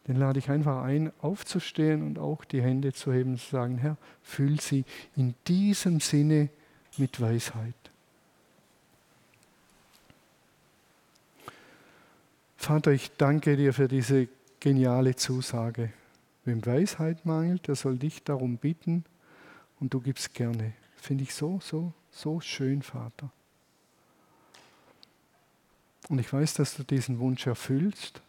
den 0.06 0.16
lade 0.16 0.38
ich 0.38 0.50
einfach 0.50 0.82
ein, 0.82 1.12
aufzustehen 1.20 2.02
und 2.02 2.18
auch 2.18 2.44
die 2.44 2.62
Hände 2.62 2.92
zu 2.92 3.12
heben 3.12 3.32
und 3.32 3.40
zu 3.40 3.50
sagen, 3.50 3.78
Herr, 3.78 3.96
füll 4.22 4.60
sie 4.60 4.84
in 5.16 5.34
diesem 5.46 6.00
Sinne 6.00 6.50
mit 6.98 7.20
Weisheit. 7.20 7.74
Vater, 12.56 12.92
ich 12.92 13.10
danke 13.16 13.56
dir 13.56 13.74
für 13.74 13.88
diese 13.88 14.28
geniale 14.60 15.16
Zusage. 15.16 15.92
Wem 16.44 16.64
Weisheit 16.64 17.24
mangelt, 17.26 17.68
der 17.68 17.74
soll 17.74 17.98
dich 17.98 18.22
darum 18.22 18.56
bitten 18.56 19.04
und 19.80 19.92
du 19.92 20.00
gibst 20.00 20.34
gerne. 20.34 20.72
Finde 20.96 21.24
ich 21.24 21.34
so, 21.34 21.60
so, 21.62 21.92
so 22.10 22.40
schön, 22.40 22.82
Vater. 22.82 23.30
Und 26.08 26.18
ich 26.18 26.30
weiß, 26.32 26.54
dass 26.54 26.76
du 26.76 26.84
diesen 26.84 27.18
Wunsch 27.18 27.46
erfüllst, 27.46 28.22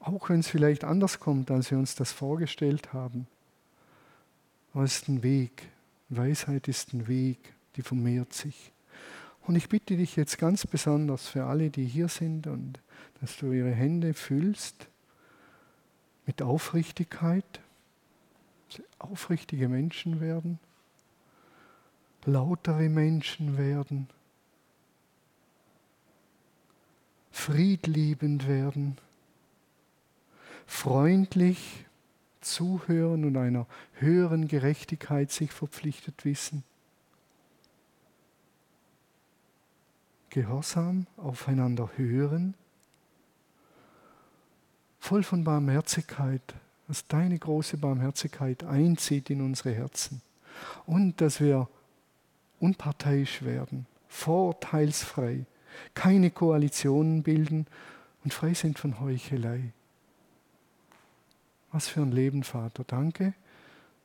auch 0.00 0.30
wenn 0.30 0.40
es 0.40 0.48
vielleicht 0.48 0.82
anders 0.82 1.20
kommt, 1.20 1.50
als 1.50 1.70
wir 1.70 1.78
uns 1.78 1.94
das 1.94 2.10
vorgestellt 2.10 2.92
haben. 2.92 3.26
Aber 4.72 4.84
es 4.84 4.96
ist 4.96 5.08
ein 5.08 5.22
Weg. 5.22 5.68
Weisheit 6.08 6.66
ist 6.68 6.92
ein 6.92 7.06
Weg, 7.06 7.38
die 7.76 7.82
vermehrt 7.82 8.32
sich. 8.32 8.72
Und 9.46 9.56
ich 9.56 9.68
bitte 9.68 9.96
dich 9.96 10.16
jetzt 10.16 10.38
ganz 10.38 10.66
besonders 10.66 11.28
für 11.28 11.44
alle, 11.44 11.70
die 11.70 11.84
hier 11.84 12.08
sind 12.08 12.46
und 12.46 12.80
dass 13.20 13.36
du 13.36 13.52
ihre 13.52 13.70
Hände 13.70 14.14
füllst 14.14 14.88
mit 16.26 16.42
Aufrichtigkeit, 16.42 17.60
aufrichtige 18.98 19.68
Menschen 19.68 20.20
werden, 20.20 20.58
lautere 22.24 22.88
Menschen 22.88 23.58
werden, 23.58 24.08
friedliebend 27.30 28.46
werden, 28.46 28.98
freundlich 30.70 31.84
zuhören 32.40 33.24
und 33.24 33.36
einer 33.36 33.66
höheren 33.94 34.46
Gerechtigkeit 34.46 35.30
sich 35.30 35.50
verpflichtet 35.50 36.24
wissen, 36.24 36.62
gehorsam 40.30 41.06
aufeinander 41.16 41.90
hören, 41.96 42.54
voll 45.00 45.24
von 45.24 45.42
Barmherzigkeit, 45.42 46.54
dass 46.86 47.06
deine 47.08 47.38
große 47.38 47.76
Barmherzigkeit 47.76 48.62
einzieht 48.62 49.28
in 49.28 49.42
unsere 49.42 49.72
Herzen. 49.74 50.22
Und 50.86 51.20
dass 51.20 51.40
wir 51.40 51.68
unparteiisch 52.60 53.42
werden, 53.42 53.86
vorurteilsfrei, 54.06 55.46
keine 55.94 56.30
Koalitionen 56.30 57.24
bilden 57.24 57.66
und 58.24 58.32
frei 58.32 58.54
sind 58.54 58.78
von 58.78 59.00
Heuchelei. 59.00 59.72
Was 61.72 61.88
für 61.88 62.02
ein 62.02 62.12
Leben, 62.12 62.42
Vater. 62.42 62.84
Danke, 62.84 63.34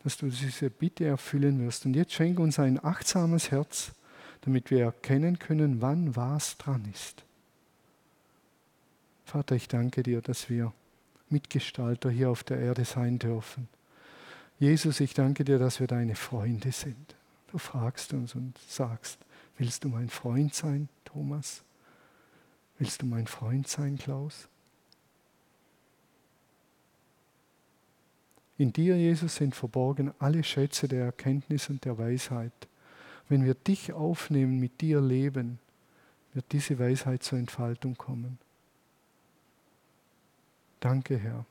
dass 0.03 0.17
du 0.17 0.27
diese 0.27 0.69
Bitte 0.69 1.05
erfüllen 1.05 1.59
wirst. 1.65 1.85
Und 1.85 1.95
jetzt 1.95 2.13
schenke 2.13 2.41
uns 2.41 2.59
ein 2.59 2.83
achtsames 2.83 3.51
Herz, 3.51 3.93
damit 4.41 4.69
wir 4.69 4.83
erkennen 4.83 5.39
können, 5.39 5.81
wann 5.81 6.15
was 6.15 6.57
dran 6.57 6.87
ist. 6.93 7.23
Vater, 9.25 9.55
ich 9.55 9.67
danke 9.67 10.03
dir, 10.03 10.21
dass 10.21 10.49
wir 10.49 10.71
Mitgestalter 11.29 12.11
hier 12.11 12.29
auf 12.29 12.43
der 12.43 12.59
Erde 12.59 12.85
sein 12.85 13.17
dürfen. 13.17 13.67
Jesus, 14.59 14.99
ich 14.99 15.13
danke 15.13 15.43
dir, 15.43 15.57
dass 15.57 15.79
wir 15.79 15.87
deine 15.87 16.15
Freunde 16.15 16.71
sind. 16.71 17.15
Du 17.51 17.57
fragst 17.57 18.13
uns 18.13 18.35
und 18.35 18.57
sagst, 18.67 19.17
willst 19.57 19.83
du 19.83 19.89
mein 19.89 20.09
Freund 20.09 20.53
sein, 20.53 20.87
Thomas? 21.03 21.63
Willst 22.77 23.01
du 23.01 23.05
mein 23.05 23.27
Freund 23.27 23.67
sein, 23.67 23.97
Klaus? 23.97 24.47
In 28.57 28.71
dir, 28.71 28.97
Jesus, 28.97 29.35
sind 29.35 29.53
verborgen 29.53 30.13
alle 30.19 30.43
Schätze 30.43 30.87
der 30.87 31.05
Erkenntnis 31.05 31.69
und 31.69 31.83
der 31.83 31.97
Weisheit. 31.97 32.53
Wenn 33.27 33.43
wir 33.43 33.55
dich 33.55 33.91
aufnehmen, 33.91 34.59
mit 34.59 34.81
dir 34.81 35.01
leben, 35.01 35.59
wird 36.33 36.45
diese 36.51 36.79
Weisheit 36.79 37.23
zur 37.23 37.39
Entfaltung 37.39 37.97
kommen. 37.97 38.37
Danke, 40.79 41.17
Herr, 41.17 41.45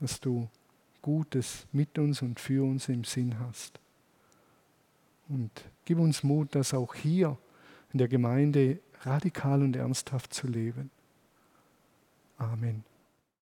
dass 0.00 0.20
du 0.20 0.48
Gutes 1.00 1.66
mit 1.72 1.98
uns 1.98 2.22
und 2.22 2.40
für 2.40 2.64
uns 2.64 2.88
im 2.88 3.04
Sinn 3.04 3.38
hast. 3.38 3.78
Und 5.28 5.50
gib 5.84 5.98
uns 5.98 6.22
Mut, 6.22 6.54
das 6.54 6.74
auch 6.74 6.94
hier 6.94 7.38
in 7.92 7.98
der 7.98 8.08
Gemeinde 8.08 8.80
radikal 9.02 9.62
und 9.62 9.76
ernsthaft 9.76 10.34
zu 10.34 10.46
leben. 10.46 10.90
Amen. 12.38 12.84